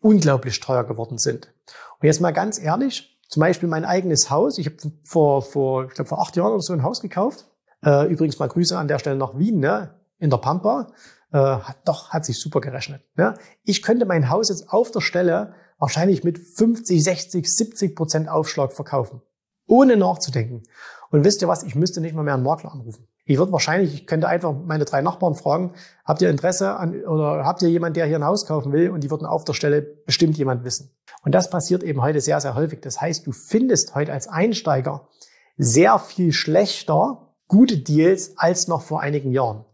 unglaublich 0.00 0.60
teuer 0.60 0.84
geworden 0.84 1.18
sind. 1.18 1.52
Und 2.00 2.06
jetzt 2.06 2.20
mal 2.20 2.32
ganz 2.32 2.58
ehrlich, 2.58 3.20
zum 3.28 3.40
Beispiel 3.40 3.68
mein 3.68 3.84
eigenes 3.84 4.30
Haus. 4.30 4.58
Ich 4.58 4.66
habe 4.66 4.76
vor, 5.02 5.42
vor, 5.42 5.86
ich 5.86 5.94
glaube, 5.94 6.08
vor 6.08 6.20
acht 6.20 6.36
Jahren 6.36 6.52
oder 6.52 6.60
so 6.60 6.72
ein 6.72 6.82
Haus 6.82 7.00
gekauft. 7.00 7.46
Äh, 7.84 8.06
übrigens 8.10 8.38
mal 8.38 8.48
Grüße 8.48 8.76
an 8.78 8.88
der 8.88 8.98
Stelle 8.98 9.16
nach 9.16 9.36
Wien, 9.38 9.58
ne? 9.58 9.94
in 10.18 10.30
der 10.30 10.38
Pampa. 10.38 10.92
Äh, 11.32 11.38
hat 11.38 11.78
doch, 11.84 12.10
hat 12.10 12.24
sich 12.24 12.38
super 12.38 12.60
gerechnet. 12.60 13.02
Ne? 13.16 13.34
Ich 13.64 13.82
könnte 13.82 14.06
mein 14.06 14.30
Haus 14.30 14.50
jetzt 14.50 14.70
auf 14.70 14.90
der 14.90 15.00
Stelle 15.00 15.54
wahrscheinlich 15.78 16.22
mit 16.22 16.38
50, 16.38 17.02
60, 17.02 17.46
70 17.46 17.96
Prozent 17.96 18.28
Aufschlag 18.28 18.72
verkaufen. 18.72 19.20
Ohne 19.66 19.96
nachzudenken. 19.96 20.62
Und 21.10 21.24
wisst 21.24 21.42
ihr 21.42 21.48
was? 21.48 21.62
Ich 21.62 21.74
müsste 21.74 22.00
nicht 22.00 22.14
mal 22.14 22.22
mehr 22.22 22.34
einen 22.34 22.42
Makler 22.42 22.72
anrufen. 22.72 23.06
Ich 23.24 23.38
würde 23.38 23.52
wahrscheinlich, 23.52 23.94
ich 23.94 24.06
könnte 24.06 24.28
einfach 24.28 24.52
meine 24.52 24.84
drei 24.84 25.00
Nachbarn 25.00 25.34
fragen, 25.34 25.74
habt 26.04 26.20
ihr 26.20 26.28
Interesse 26.28 26.76
an, 26.76 27.04
oder 27.04 27.44
habt 27.44 27.62
ihr 27.62 27.70
jemand, 27.70 27.96
der 27.96 28.06
hier 28.06 28.16
ein 28.16 28.24
Haus 28.24 28.46
kaufen 28.46 28.72
will? 28.72 28.90
Und 28.90 29.02
die 29.02 29.10
würden 29.10 29.26
auf 29.26 29.44
der 29.44 29.54
Stelle 29.54 29.80
bestimmt 29.80 30.36
jemand 30.36 30.64
wissen. 30.64 30.90
Und 31.22 31.34
das 31.34 31.48
passiert 31.48 31.82
eben 31.82 32.02
heute 32.02 32.20
sehr, 32.20 32.40
sehr 32.40 32.54
häufig. 32.54 32.80
Das 32.80 33.00
heißt, 33.00 33.26
du 33.26 33.32
findest 33.32 33.94
heute 33.94 34.12
als 34.12 34.28
Einsteiger 34.28 35.08
sehr 35.56 35.98
viel 35.98 36.32
schlechter 36.32 37.32
gute 37.48 37.78
Deals 37.78 38.36
als 38.36 38.68
noch 38.68 38.82
vor 38.82 39.00
einigen 39.00 39.30
Jahren. 39.32 39.64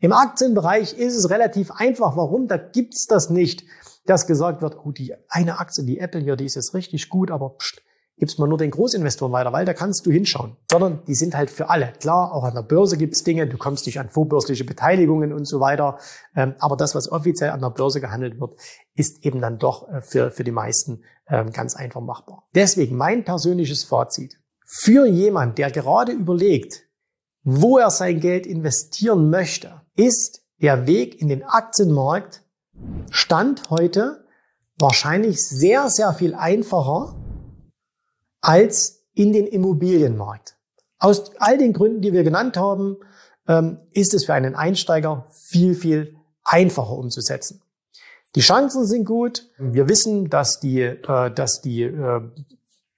Im 0.00 0.12
Aktienbereich 0.12 0.96
ist 0.96 1.16
es 1.16 1.28
relativ 1.28 1.70
einfach. 1.72 2.16
Warum? 2.16 2.48
Da 2.48 2.56
gibt's 2.56 3.06
das 3.06 3.30
nicht, 3.30 3.64
dass 4.06 4.26
gesagt 4.26 4.62
wird, 4.62 4.76
oh, 4.84 4.92
die 4.92 5.14
eine 5.28 5.58
Aktie, 5.58 5.84
die 5.84 5.98
Apple 5.98 6.20
hier, 6.20 6.36
die 6.36 6.46
ist 6.46 6.54
jetzt 6.54 6.74
richtig 6.74 7.08
gut, 7.08 7.30
aber 7.30 7.56
pst, 7.58 7.82
gibst 8.18 8.38
mal 8.38 8.48
nur 8.48 8.58
den 8.58 8.70
Großinvestoren 8.70 9.32
weiter, 9.32 9.52
weil 9.52 9.64
da 9.64 9.74
kannst 9.74 10.06
du 10.06 10.10
hinschauen. 10.10 10.56
Sondern 10.70 11.02
die 11.06 11.14
sind 11.14 11.36
halt 11.36 11.50
für 11.50 11.70
alle. 11.70 11.92
Klar, 12.00 12.32
auch 12.32 12.44
an 12.44 12.54
der 12.54 12.62
Börse 12.62 12.96
gibt's 12.96 13.24
Dinge, 13.24 13.46
du 13.46 13.58
kommst 13.58 13.86
nicht 13.86 14.00
an 14.00 14.08
vorbörsliche 14.08 14.64
Beteiligungen 14.64 15.32
und 15.32 15.46
so 15.46 15.60
weiter. 15.60 15.98
Ähm, 16.34 16.54
aber 16.58 16.76
das, 16.76 16.94
was 16.94 17.10
offiziell 17.10 17.50
an 17.50 17.60
der 17.60 17.70
Börse 17.70 18.00
gehandelt 18.00 18.40
wird, 18.40 18.54
ist 18.94 19.24
eben 19.24 19.40
dann 19.40 19.58
doch 19.58 19.88
äh, 19.88 20.00
für, 20.00 20.30
für 20.30 20.44
die 20.44 20.52
meisten 20.52 21.02
ähm, 21.28 21.52
ganz 21.52 21.76
einfach 21.76 22.00
machbar. 22.00 22.48
Deswegen 22.54 22.96
mein 22.96 23.24
persönliches 23.24 23.84
Fazit. 23.84 24.38
Für 24.64 25.06
jemand, 25.06 25.58
der 25.58 25.70
gerade 25.70 26.12
überlegt, 26.12 26.82
wo 27.42 27.78
er 27.78 27.90
sein 27.90 28.20
Geld 28.20 28.46
investieren 28.46 29.30
möchte, 29.30 29.80
ist 29.96 30.42
der 30.60 30.86
Weg 30.86 31.20
in 31.20 31.28
den 31.28 31.44
Aktienmarkt 31.44 32.42
Stand 33.10 33.70
heute 33.70 34.24
wahrscheinlich 34.78 35.46
sehr, 35.46 35.88
sehr 35.88 36.12
viel 36.12 36.34
einfacher 36.34 37.16
als 38.48 39.04
in 39.12 39.34
den 39.34 39.46
Immobilienmarkt. 39.46 40.56
Aus 40.98 41.32
all 41.38 41.58
den 41.58 41.74
Gründen, 41.74 42.00
die 42.00 42.14
wir 42.14 42.24
genannt 42.24 42.56
haben, 42.56 42.96
ähm, 43.46 43.78
ist 43.92 44.14
es 44.14 44.24
für 44.24 44.32
einen 44.32 44.54
Einsteiger 44.54 45.26
viel, 45.30 45.74
viel 45.74 46.16
einfacher 46.44 46.96
umzusetzen. 46.96 47.60
Die 48.36 48.40
Chancen 48.40 48.86
sind 48.86 49.04
gut. 49.04 49.46
Wir 49.58 49.86
wissen, 49.86 50.30
dass 50.30 50.60
die, 50.60 50.80
äh, 50.80 51.30
dass 51.30 51.60
die 51.60 51.82
äh, 51.82 52.22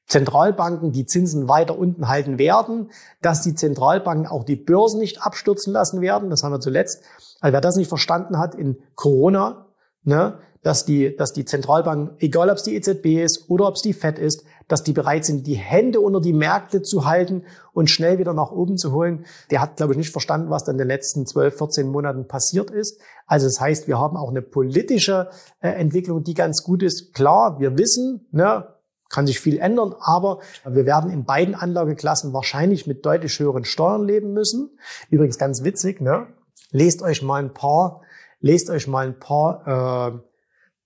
Zentralbanken 0.07 0.93
die 0.93 1.07
Zinsen 1.07 1.49
weiter 1.49 1.77
unten 1.77 2.07
halten 2.07 2.39
werden, 2.39 2.93
dass 3.21 3.43
die 3.43 3.57
Zentralbanken 3.57 4.29
auch 4.29 4.45
die 4.45 4.57
Börsen 4.57 5.01
nicht 5.01 5.21
abstürzen 5.21 5.73
lassen 5.73 6.01
werden. 6.01 6.31
Das 6.31 6.45
haben 6.45 6.53
wir 6.53 6.61
zuletzt. 6.61 7.03
Also 7.41 7.53
wer 7.53 7.61
das 7.61 7.75
nicht 7.75 7.89
verstanden 7.89 8.39
hat 8.39 8.55
in 8.55 8.79
Corona, 8.95 9.67
ne, 10.05 10.39
dass 10.63 10.85
die, 10.85 11.17
dass 11.17 11.33
die 11.33 11.45
Zentralbanken, 11.45 12.17
egal 12.21 12.51
ob 12.51 12.57
es 12.57 12.63
die 12.63 12.77
EZB 12.77 13.25
ist 13.25 13.51
oder 13.51 13.67
ob 13.67 13.75
es 13.75 13.83
die 13.83 13.95
FED 13.95 14.19
ist, 14.19 14.45
dass 14.71 14.85
die 14.85 14.93
bereit 14.93 15.25
sind, 15.25 15.47
die 15.47 15.55
Hände 15.55 16.01
unter 16.01 16.21
die 16.21 16.33
Märkte 16.33 16.83
zu 16.83 17.05
halten 17.05 17.43
und 17.73 17.91
schnell 17.91 18.19
wieder 18.19 18.35
nach 18.35 18.53
oben 18.53 18.77
zu 18.77 18.93
holen. 18.93 19.25
Der 19.51 19.61
hat, 19.61 19.77
glaube 19.77 19.93
ich, 19.93 19.99
nicht 19.99 20.13
verstanden, 20.13 20.49
was 20.49 20.65
dann 20.65 20.77
in 20.77 20.79
den 20.79 20.89
letzten 20.89 21.27
12, 21.27 21.59
14 21.59 21.89
Monaten 21.89 22.29
passiert 22.29 22.71
ist. 22.71 23.01
Also 23.27 23.47
das 23.47 23.61
heißt, 23.61 23.89
wir 23.89 23.99
haben 23.99 24.17
auch 24.17 24.31
eine 24.31 24.43
politische 24.43 25.31
äh, 25.61 25.71
Entwicklung, 25.71 26.23
die 26.23 26.35
ganz 26.35 26.63
gut 26.63 26.83
ist. 26.83 27.15
Klar, 27.15 27.59
wir 27.59 27.77
wissen, 27.77 28.29
ne, 28.31 28.69
kann 29.09 29.27
sich 29.27 29.41
viel 29.41 29.59
ändern, 29.59 29.95
aber 29.99 30.39
wir 30.65 30.87
werden 30.87 31.11
in 31.11 31.25
beiden 31.25 31.57
Anlageklassen 31.57 32.33
wahrscheinlich 32.33 32.87
mit 32.87 33.05
deutlich 33.05 33.39
höheren 33.41 33.65
Steuern 33.65 34.07
leben 34.07 34.33
müssen. 34.33 34.71
Übrigens 35.11 35.37
ganz 35.37 35.65
witzig, 35.65 36.01
ne? 36.01 36.29
Lest 36.71 37.03
euch 37.03 37.21
mal 37.21 37.43
ein 37.43 37.53
paar, 37.53 38.03
lest 38.39 38.71
euch 38.71 38.87
mal 38.87 39.07
ein 39.07 39.19
paar 39.19 40.13
äh, 40.15 40.19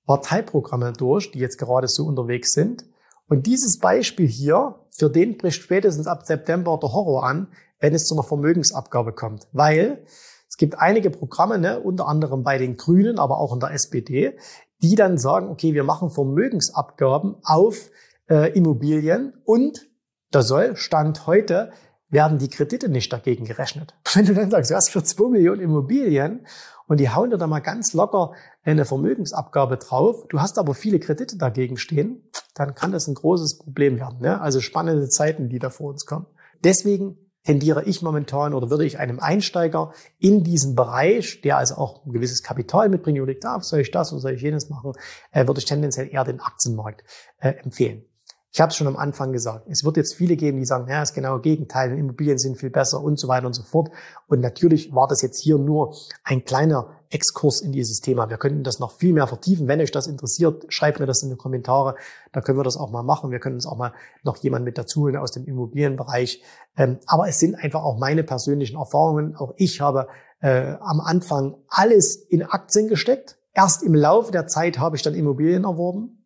Parteiprogramme 0.06 0.94
durch, 0.94 1.32
die 1.32 1.38
jetzt 1.38 1.58
gerade 1.58 1.86
so 1.88 2.06
unterwegs 2.06 2.52
sind. 2.52 2.86
Und 3.28 3.46
dieses 3.46 3.78
Beispiel 3.78 4.26
hier, 4.26 4.76
für 4.90 5.10
den 5.10 5.38
bricht 5.38 5.62
spätestens 5.62 6.06
ab 6.06 6.26
September 6.26 6.78
der 6.80 6.92
Horror 6.92 7.24
an, 7.24 7.48
wenn 7.80 7.94
es 7.94 8.06
zu 8.06 8.14
einer 8.14 8.22
Vermögensabgabe 8.22 9.12
kommt. 9.12 9.46
Weil 9.52 10.04
es 10.48 10.56
gibt 10.56 10.78
einige 10.78 11.10
Programme, 11.10 11.58
ne, 11.58 11.80
unter 11.80 12.06
anderem 12.06 12.42
bei 12.42 12.58
den 12.58 12.76
Grünen, 12.76 13.18
aber 13.18 13.38
auch 13.38 13.52
in 13.52 13.60
der 13.60 13.72
SPD, 13.72 14.36
die 14.82 14.94
dann 14.94 15.18
sagen, 15.18 15.48
okay, 15.48 15.74
wir 15.74 15.84
machen 15.84 16.10
Vermögensabgaben 16.10 17.36
auf 17.42 17.90
äh, 18.28 18.52
Immobilien 18.52 19.34
und 19.44 19.88
da 20.30 20.42
soll 20.42 20.76
Stand 20.76 21.26
heute 21.26 21.72
werden 22.14 22.38
die 22.38 22.48
Kredite 22.48 22.88
nicht 22.88 23.12
dagegen 23.12 23.44
gerechnet. 23.44 23.94
Wenn 24.14 24.24
du 24.24 24.32
dann 24.32 24.50
sagst, 24.50 24.70
du 24.70 24.74
hast 24.74 24.88
für 24.88 25.02
2 25.02 25.28
Millionen 25.28 25.60
Immobilien 25.60 26.46
und 26.86 27.00
die 27.00 27.10
hauen 27.10 27.30
dir 27.30 27.36
da 27.38 27.46
mal 27.46 27.60
ganz 27.60 27.92
locker 27.92 28.32
eine 28.62 28.86
Vermögensabgabe 28.86 29.76
drauf, 29.76 30.26
du 30.28 30.40
hast 30.40 30.58
aber 30.58 30.74
viele 30.74 31.00
Kredite 31.00 31.36
dagegen 31.36 31.76
stehen, 31.76 32.22
dann 32.54 32.74
kann 32.74 32.92
das 32.92 33.08
ein 33.08 33.14
großes 33.14 33.58
Problem 33.58 33.98
werden. 33.98 34.20
Ne? 34.20 34.40
Also 34.40 34.60
spannende 34.60 35.08
Zeiten, 35.08 35.48
die 35.48 35.58
da 35.58 35.68
vor 35.68 35.90
uns 35.90 36.06
kommen. 36.06 36.26
Deswegen 36.62 37.18
tendiere 37.44 37.84
ich 37.84 38.00
momentan 38.00 38.54
oder 38.54 38.70
würde 38.70 38.86
ich 38.86 38.98
einem 38.98 39.20
Einsteiger 39.20 39.92
in 40.18 40.44
diesem 40.44 40.74
Bereich, 40.74 41.42
der 41.42 41.58
also 41.58 41.74
auch 41.74 42.06
ein 42.06 42.12
gewisses 42.12 42.42
Kapital 42.42 42.88
mitbringt 42.88 43.18
denkt, 43.28 43.44
ah, 43.44 43.60
soll 43.60 43.80
ich 43.80 43.90
das 43.90 44.12
oder 44.12 44.20
soll 44.20 44.32
ich 44.32 44.40
jenes 44.40 44.70
machen, 44.70 44.92
äh, 45.30 45.46
würde 45.46 45.58
ich 45.58 45.66
tendenziell 45.66 46.08
eher 46.10 46.24
den 46.24 46.40
Aktienmarkt 46.40 47.04
äh, 47.40 47.50
empfehlen. 47.50 48.04
Ich 48.54 48.60
habe 48.60 48.70
es 48.70 48.76
schon 48.76 48.86
am 48.86 48.96
Anfang 48.96 49.32
gesagt. 49.32 49.66
Es 49.68 49.82
wird 49.82 49.96
jetzt 49.96 50.14
viele 50.14 50.36
geben, 50.36 50.58
die 50.58 50.64
sagen, 50.64 50.88
ja, 50.88 51.02
ist 51.02 51.12
genau 51.12 51.38
das 51.38 51.42
Gegenteil, 51.42 51.98
Immobilien 51.98 52.38
sind 52.38 52.56
viel 52.56 52.70
besser 52.70 53.02
und 53.02 53.18
so 53.18 53.26
weiter 53.26 53.48
und 53.48 53.52
so 53.52 53.64
fort. 53.64 53.90
Und 54.28 54.38
natürlich 54.38 54.94
war 54.94 55.08
das 55.08 55.22
jetzt 55.22 55.42
hier 55.42 55.58
nur 55.58 55.96
ein 56.22 56.44
kleiner 56.44 56.86
Exkurs 57.10 57.60
in 57.60 57.72
dieses 57.72 57.98
Thema. 57.98 58.30
Wir 58.30 58.36
könnten 58.36 58.62
das 58.62 58.78
noch 58.78 58.92
viel 58.92 59.12
mehr 59.12 59.26
vertiefen. 59.26 59.66
Wenn 59.66 59.80
euch 59.80 59.90
das 59.90 60.06
interessiert, 60.06 60.66
schreibt 60.68 61.00
mir 61.00 61.06
das 61.06 61.24
in 61.24 61.30
die 61.30 61.36
Kommentare. 61.36 61.96
Da 62.30 62.40
können 62.40 62.56
wir 62.56 62.62
das 62.62 62.76
auch 62.76 62.92
mal 62.92 63.02
machen. 63.02 63.32
Wir 63.32 63.40
können 63.40 63.56
uns 63.56 63.66
auch 63.66 63.76
mal 63.76 63.92
noch 64.22 64.36
jemand 64.36 64.64
mit 64.64 64.78
dazu 64.78 65.00
holen 65.00 65.16
aus 65.16 65.32
dem 65.32 65.46
Immobilienbereich. 65.46 66.40
Ähm, 66.76 67.00
aber 67.06 67.26
es 67.26 67.40
sind 67.40 67.56
einfach 67.56 67.82
auch 67.82 67.98
meine 67.98 68.22
persönlichen 68.22 68.76
Erfahrungen. 68.76 69.34
Auch 69.34 69.54
ich 69.56 69.80
habe 69.80 70.06
äh, 70.38 70.76
am 70.78 71.00
Anfang 71.00 71.56
alles 71.66 72.14
in 72.14 72.44
Aktien 72.44 72.86
gesteckt. 72.86 73.36
Erst 73.52 73.82
im 73.82 73.96
Laufe 73.96 74.30
der 74.30 74.46
Zeit 74.46 74.78
habe 74.78 74.94
ich 74.94 75.02
dann 75.02 75.14
Immobilien 75.14 75.64
erworben. 75.64 76.23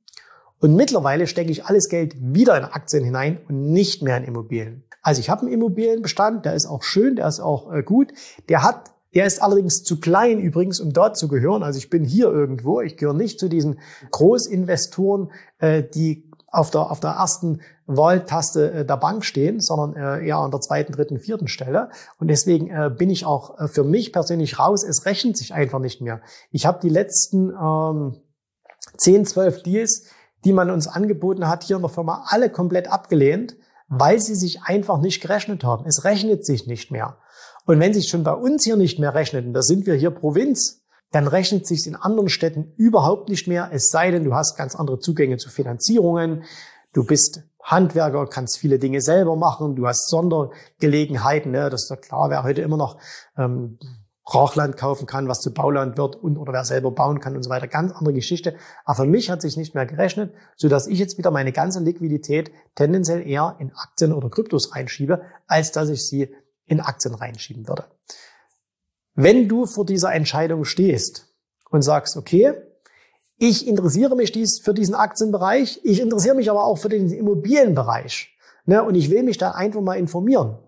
Und 0.61 0.75
mittlerweile 0.75 1.27
stecke 1.27 1.51
ich 1.51 1.66
alles 1.66 1.88
Geld 1.88 2.16
wieder 2.18 2.57
in 2.57 2.64
Aktien 2.64 3.05
hinein 3.05 3.38
und 3.49 3.73
nicht 3.73 4.03
mehr 4.03 4.16
in 4.16 4.25
Immobilien. 4.25 4.85
Also 5.03 5.21
ich 5.21 5.31
habe 5.31 5.42
einen 5.42 5.53
Immobilienbestand, 5.53 6.44
der 6.44 6.55
ist 6.55 6.66
auch 6.66 6.83
schön, 6.83 7.16
der 7.16 7.29
ist 7.29 7.40
auch 7.40 7.73
äh, 7.73 7.83
gut. 7.83 8.12
Der 8.49 8.62
hat, 8.62 8.90
der 9.14 9.27
ist 9.27 9.40
allerdings 9.40 9.85
zu 9.85 10.01
klein 10.01 10.40
übrigens, 10.40 10.81
um 10.81 10.92
dort 10.92 11.16
zu 11.16 11.29
gehören. 11.29 11.62
Also 11.62 11.79
ich 11.79 11.90
bin 11.90 12.05
hier 12.05 12.27
irgendwo. 12.27 12.81
Ich 12.81 12.97
gehöre 12.97 13.14
nicht 13.14 13.38
zu 13.38 13.49
diesen 13.49 13.79
Großinvestoren, 14.11 15.31
äh, 15.59 15.83
die 15.83 16.29
auf 16.51 16.71
der, 16.71 16.90
auf 16.90 17.01
der 17.01 17.11
ersten 17.11 17.61
Wahltaste 17.87 18.73
äh, 18.73 18.85
der 18.85 18.97
Bank 18.97 19.25
stehen, 19.25 19.61
sondern 19.61 19.94
äh, 19.94 20.27
eher 20.27 20.38
an 20.38 20.51
der 20.51 20.61
zweiten, 20.61 20.92
dritten, 20.92 21.18
vierten 21.18 21.47
Stelle. 21.47 21.90
Und 22.18 22.29
deswegen 22.29 22.71
bin 22.97 23.11
ich 23.11 23.25
auch 23.25 23.68
für 23.68 23.85
mich 23.85 24.12
persönlich 24.12 24.59
raus. 24.59 24.83
Es 24.83 25.07
rechnet 25.07 25.37
sich 25.37 25.55
einfach 25.55 25.79
nicht 25.79 26.01
mehr. 26.01 26.21
Ich 26.51 26.66
habe 26.66 26.81
die 26.83 26.88
letzten 26.88 27.51
ähm, 27.51 28.16
10, 28.97 29.27
12 29.27 29.62
Deals 29.62 30.07
die 30.44 30.53
man 30.53 30.70
uns 30.70 30.88
angeboten 30.88 31.48
hat, 31.48 31.64
hier 31.64 31.77
in 31.77 31.83
der 31.83 31.90
Firma 31.90 32.24
alle 32.29 32.51
komplett 32.51 32.88
abgelehnt, 32.88 33.57
weil 33.88 34.20
sie 34.20 34.35
sich 34.35 34.62
einfach 34.62 35.01
nicht 35.01 35.20
gerechnet 35.20 35.64
haben. 35.64 35.85
Es 35.87 36.05
rechnet 36.05 36.44
sich 36.44 36.66
nicht 36.66 36.90
mehr. 36.90 37.16
Und 37.66 37.81
wenn 37.81 37.94
sich 37.94 38.09
schon 38.09 38.24
bei 38.24 38.33
uns 38.33 38.64
hier 38.64 38.77
nicht 38.77 38.98
mehr 38.98 39.14
rechnet, 39.14 39.46
und 39.46 39.53
da 39.53 39.62
sind 39.62 39.87
wir 39.87 39.94
hier 39.94 40.11
Provinz, 40.11 40.83
dann 41.11 41.27
rechnet 41.27 41.66
sich 41.66 41.87
in 41.87 41.96
anderen 41.96 42.29
Städten 42.29 42.72
überhaupt 42.77 43.29
nicht 43.29 43.48
mehr, 43.48 43.70
es 43.72 43.88
sei 43.88 44.11
denn, 44.11 44.24
du 44.24 44.35
hast 44.35 44.57
ganz 44.57 44.74
andere 44.74 44.98
Zugänge 44.98 45.38
zu 45.38 45.48
Finanzierungen, 45.48 46.44
du 46.92 47.05
bist 47.05 47.42
Handwerker, 47.62 48.27
kannst 48.27 48.59
viele 48.59 48.79
Dinge 48.79 49.01
selber 49.01 49.37
machen, 49.37 49.77
du 49.77 49.87
hast 49.87 50.09
Sondergelegenheiten, 50.09 51.53
ne? 51.53 51.70
das 51.70 51.85
ist 51.85 51.90
ja 51.90 51.96
klar, 51.96 52.31
wer 52.31 52.42
heute 52.42 52.62
immer 52.62 52.77
noch 52.77 52.98
ähm, 53.37 53.79
Brachland 54.28 54.76
kaufen 54.76 55.06
kann, 55.06 55.26
was 55.26 55.40
zu 55.40 55.54
Bauland 55.54 55.96
wird 55.96 56.14
und 56.14 56.36
oder 56.36 56.52
wer 56.52 56.62
selber 56.62 56.90
bauen 56.90 57.18
kann 57.18 57.34
und 57.34 57.42
so 57.42 57.48
weiter. 57.48 57.66
Ganz 57.66 57.92
andere 57.92 58.12
Geschichte. 58.12 58.56
Aber 58.84 59.04
für 59.04 59.06
mich 59.06 59.30
hat 59.30 59.40
sich 59.40 59.56
nicht 59.56 59.74
mehr 59.74 59.86
gerechnet, 59.86 60.34
so 60.54 60.68
dass 60.68 60.86
ich 60.86 60.98
jetzt 60.98 61.16
wieder 61.16 61.30
meine 61.30 61.50
ganze 61.50 61.80
Liquidität 61.80 62.50
tendenziell 62.74 63.26
eher 63.26 63.56
in 63.58 63.72
Aktien 63.74 64.12
oder 64.12 64.28
Kryptos 64.28 64.76
reinschiebe, 64.76 65.22
als 65.46 65.72
dass 65.72 65.88
ich 65.88 66.06
sie 66.06 66.28
in 66.66 66.80
Aktien 66.80 67.14
reinschieben 67.14 67.66
würde. 67.66 67.86
Wenn 69.14 69.48
du 69.48 69.64
vor 69.64 69.86
dieser 69.86 70.12
Entscheidung 70.12 70.66
stehst 70.66 71.32
und 71.70 71.80
sagst, 71.80 72.18
okay, 72.18 72.52
ich 73.38 73.66
interessiere 73.66 74.14
mich 74.14 74.30
dies 74.30 74.58
für 74.58 74.74
diesen 74.74 74.94
Aktienbereich, 74.94 75.80
ich 75.84 76.00
interessiere 76.00 76.34
mich 76.34 76.50
aber 76.50 76.64
auch 76.64 76.76
für 76.76 76.90
den 76.90 77.10
Immobilienbereich 77.10 78.36
ne, 78.66 78.82
und 78.82 78.94
ich 78.94 79.10
will 79.10 79.22
mich 79.22 79.38
da 79.38 79.52
einfach 79.52 79.80
mal 79.80 79.96
informieren. 79.96 80.58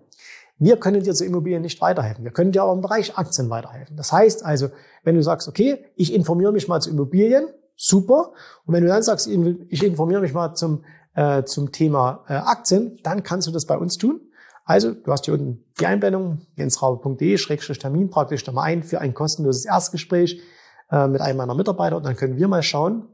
Wir 0.60 0.76
können 0.76 1.02
dir 1.02 1.14
zu 1.14 1.24
Immobilien 1.24 1.62
nicht 1.62 1.80
weiterhelfen. 1.80 2.22
Wir 2.22 2.32
können 2.32 2.52
dir 2.52 2.62
aber 2.62 2.74
im 2.74 2.82
Bereich 2.82 3.16
Aktien 3.16 3.48
weiterhelfen. 3.48 3.96
Das 3.96 4.12
heißt 4.12 4.44
also, 4.44 4.68
wenn 5.02 5.14
du 5.14 5.22
sagst, 5.22 5.48
okay, 5.48 5.86
ich 5.96 6.12
informiere 6.12 6.52
mich 6.52 6.68
mal 6.68 6.80
zu 6.80 6.90
Immobilien, 6.90 7.48
super. 7.76 8.34
Und 8.66 8.74
wenn 8.74 8.82
du 8.82 8.88
dann 8.88 9.02
sagst, 9.02 9.26
ich 9.26 9.82
informiere 9.82 10.20
mich 10.20 10.34
mal 10.34 10.54
zum, 10.54 10.84
äh, 11.14 11.44
zum 11.44 11.72
Thema 11.72 12.24
äh, 12.28 12.34
Aktien, 12.34 12.98
dann 13.02 13.22
kannst 13.22 13.48
du 13.48 13.52
das 13.52 13.64
bei 13.64 13.78
uns 13.78 13.96
tun. 13.96 14.20
Also, 14.66 14.92
du 14.92 15.10
hast 15.10 15.24
hier 15.24 15.32
unten 15.32 15.64
die 15.80 15.86
Einblendung, 15.86 16.42
jensraube.de-termin, 16.56 18.10
praktisch 18.10 18.44
da 18.44 18.52
mal 18.52 18.64
ein 18.64 18.82
für 18.82 19.00
ein 19.00 19.14
kostenloses 19.14 19.64
Erstgespräch 19.64 20.42
äh, 20.90 21.08
mit 21.08 21.22
einem 21.22 21.38
meiner 21.38 21.54
Mitarbeiter 21.54 21.96
und 21.96 22.04
dann 22.04 22.16
können 22.16 22.36
wir 22.36 22.48
mal 22.48 22.62
schauen, 22.62 23.08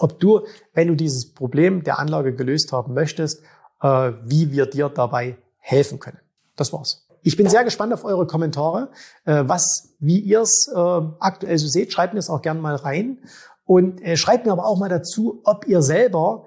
ob 0.00 0.18
du, 0.18 0.40
wenn 0.72 0.88
du 0.88 0.96
dieses 0.96 1.32
Problem 1.34 1.84
der 1.84 2.00
Anlage 2.00 2.34
gelöst 2.34 2.72
haben 2.72 2.94
möchtest, 2.94 3.44
äh, 3.80 4.10
wie 4.24 4.50
wir 4.50 4.66
dir 4.66 4.88
dabei 4.88 5.36
helfen 5.58 6.00
können. 6.00 6.18
Das 6.56 6.72
war's. 6.72 7.06
Ich 7.22 7.36
bin 7.36 7.48
sehr 7.48 7.64
gespannt 7.64 7.92
auf 7.92 8.04
eure 8.04 8.26
Kommentare, 8.26 8.90
äh, 9.24 9.44
was, 9.46 9.94
wie 9.98 10.18
ihr 10.18 10.42
es 10.42 10.70
äh, 10.74 10.78
aktuell 10.78 11.56
so 11.58 11.66
seht. 11.68 11.92
Schreibt 11.92 12.12
mir 12.12 12.20
es 12.20 12.28
auch 12.28 12.42
gerne 12.42 12.60
mal 12.60 12.76
rein 12.76 13.18
und 13.64 14.02
äh, 14.02 14.16
schreibt 14.16 14.46
mir 14.46 14.52
aber 14.52 14.66
auch 14.66 14.78
mal 14.78 14.90
dazu, 14.90 15.40
ob 15.44 15.66
ihr 15.66 15.82
selber 15.82 16.44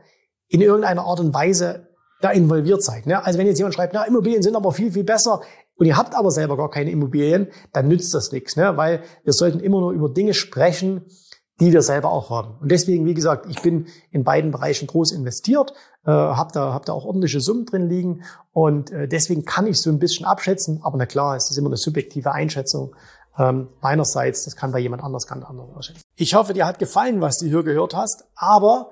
in 0.47 0.61
irgendeiner 0.61 1.03
Art 1.03 1.19
und 1.19 1.33
Weise 1.33 1.87
da 2.21 2.31
involviert 2.31 2.83
seid. 2.83 3.05
Ne? 3.05 3.23
Also 3.23 3.39
wenn 3.39 3.47
jetzt 3.47 3.57
jemand 3.57 3.75
schreibt, 3.75 3.93
na, 3.93 4.03
Immobilien 4.03 4.41
sind 4.41 4.55
aber 4.55 4.71
viel, 4.71 4.91
viel 4.91 5.03
besser 5.03 5.41
und 5.75 5.85
ihr 5.85 5.97
habt 5.97 6.15
aber 6.15 6.31
selber 6.31 6.57
gar 6.57 6.69
keine 6.69 6.91
Immobilien, 6.91 7.47
dann 7.73 7.87
nützt 7.87 8.13
das 8.13 8.31
nichts, 8.31 8.55
ne? 8.55 8.77
weil 8.77 9.01
wir 9.23 9.33
sollten 9.33 9.59
immer 9.59 9.79
nur 9.79 9.91
über 9.91 10.09
Dinge 10.09 10.33
sprechen, 10.33 11.05
die 11.59 11.73
wir 11.73 11.81
selber 11.81 12.11
auch 12.11 12.29
haben. 12.29 12.55
Und 12.61 12.71
deswegen, 12.71 13.05
wie 13.05 13.13
gesagt, 13.13 13.47
ich 13.49 13.61
bin 13.61 13.87
in 14.11 14.23
beiden 14.23 14.51
Bereichen 14.51 14.87
groß 14.87 15.11
investiert, 15.11 15.73
äh, 16.05 16.11
habe 16.11 16.51
da, 16.53 16.73
hab 16.73 16.85
da 16.85 16.93
auch 16.93 17.05
ordentliche 17.05 17.41
Summen 17.41 17.65
drin 17.65 17.89
liegen 17.89 18.23
und 18.53 18.91
äh, 18.91 19.07
deswegen 19.07 19.45
kann 19.45 19.67
ich 19.67 19.81
so 19.81 19.89
ein 19.89 19.99
bisschen 19.99 20.25
abschätzen, 20.25 20.81
aber 20.83 20.97
na 20.97 21.05
klar, 21.05 21.35
es 21.35 21.49
ist 21.49 21.57
immer 21.57 21.69
eine 21.69 21.77
subjektive 21.77 22.31
Einschätzung 22.31 22.95
ähm, 23.37 23.69
meinerseits, 23.81 24.45
das 24.45 24.55
kann 24.55 24.71
bei 24.71 24.79
jemand 24.79 25.03
anders 25.03 25.27
ganz 25.27 25.45
anders 25.45 25.69
aussehen. 25.75 25.97
Ich 26.15 26.33
hoffe, 26.33 26.53
dir 26.53 26.65
hat 26.65 26.79
gefallen, 26.79 27.21
was 27.21 27.37
du 27.37 27.45
hier 27.45 27.63
gehört 27.63 27.95
hast, 27.95 28.25
aber 28.35 28.91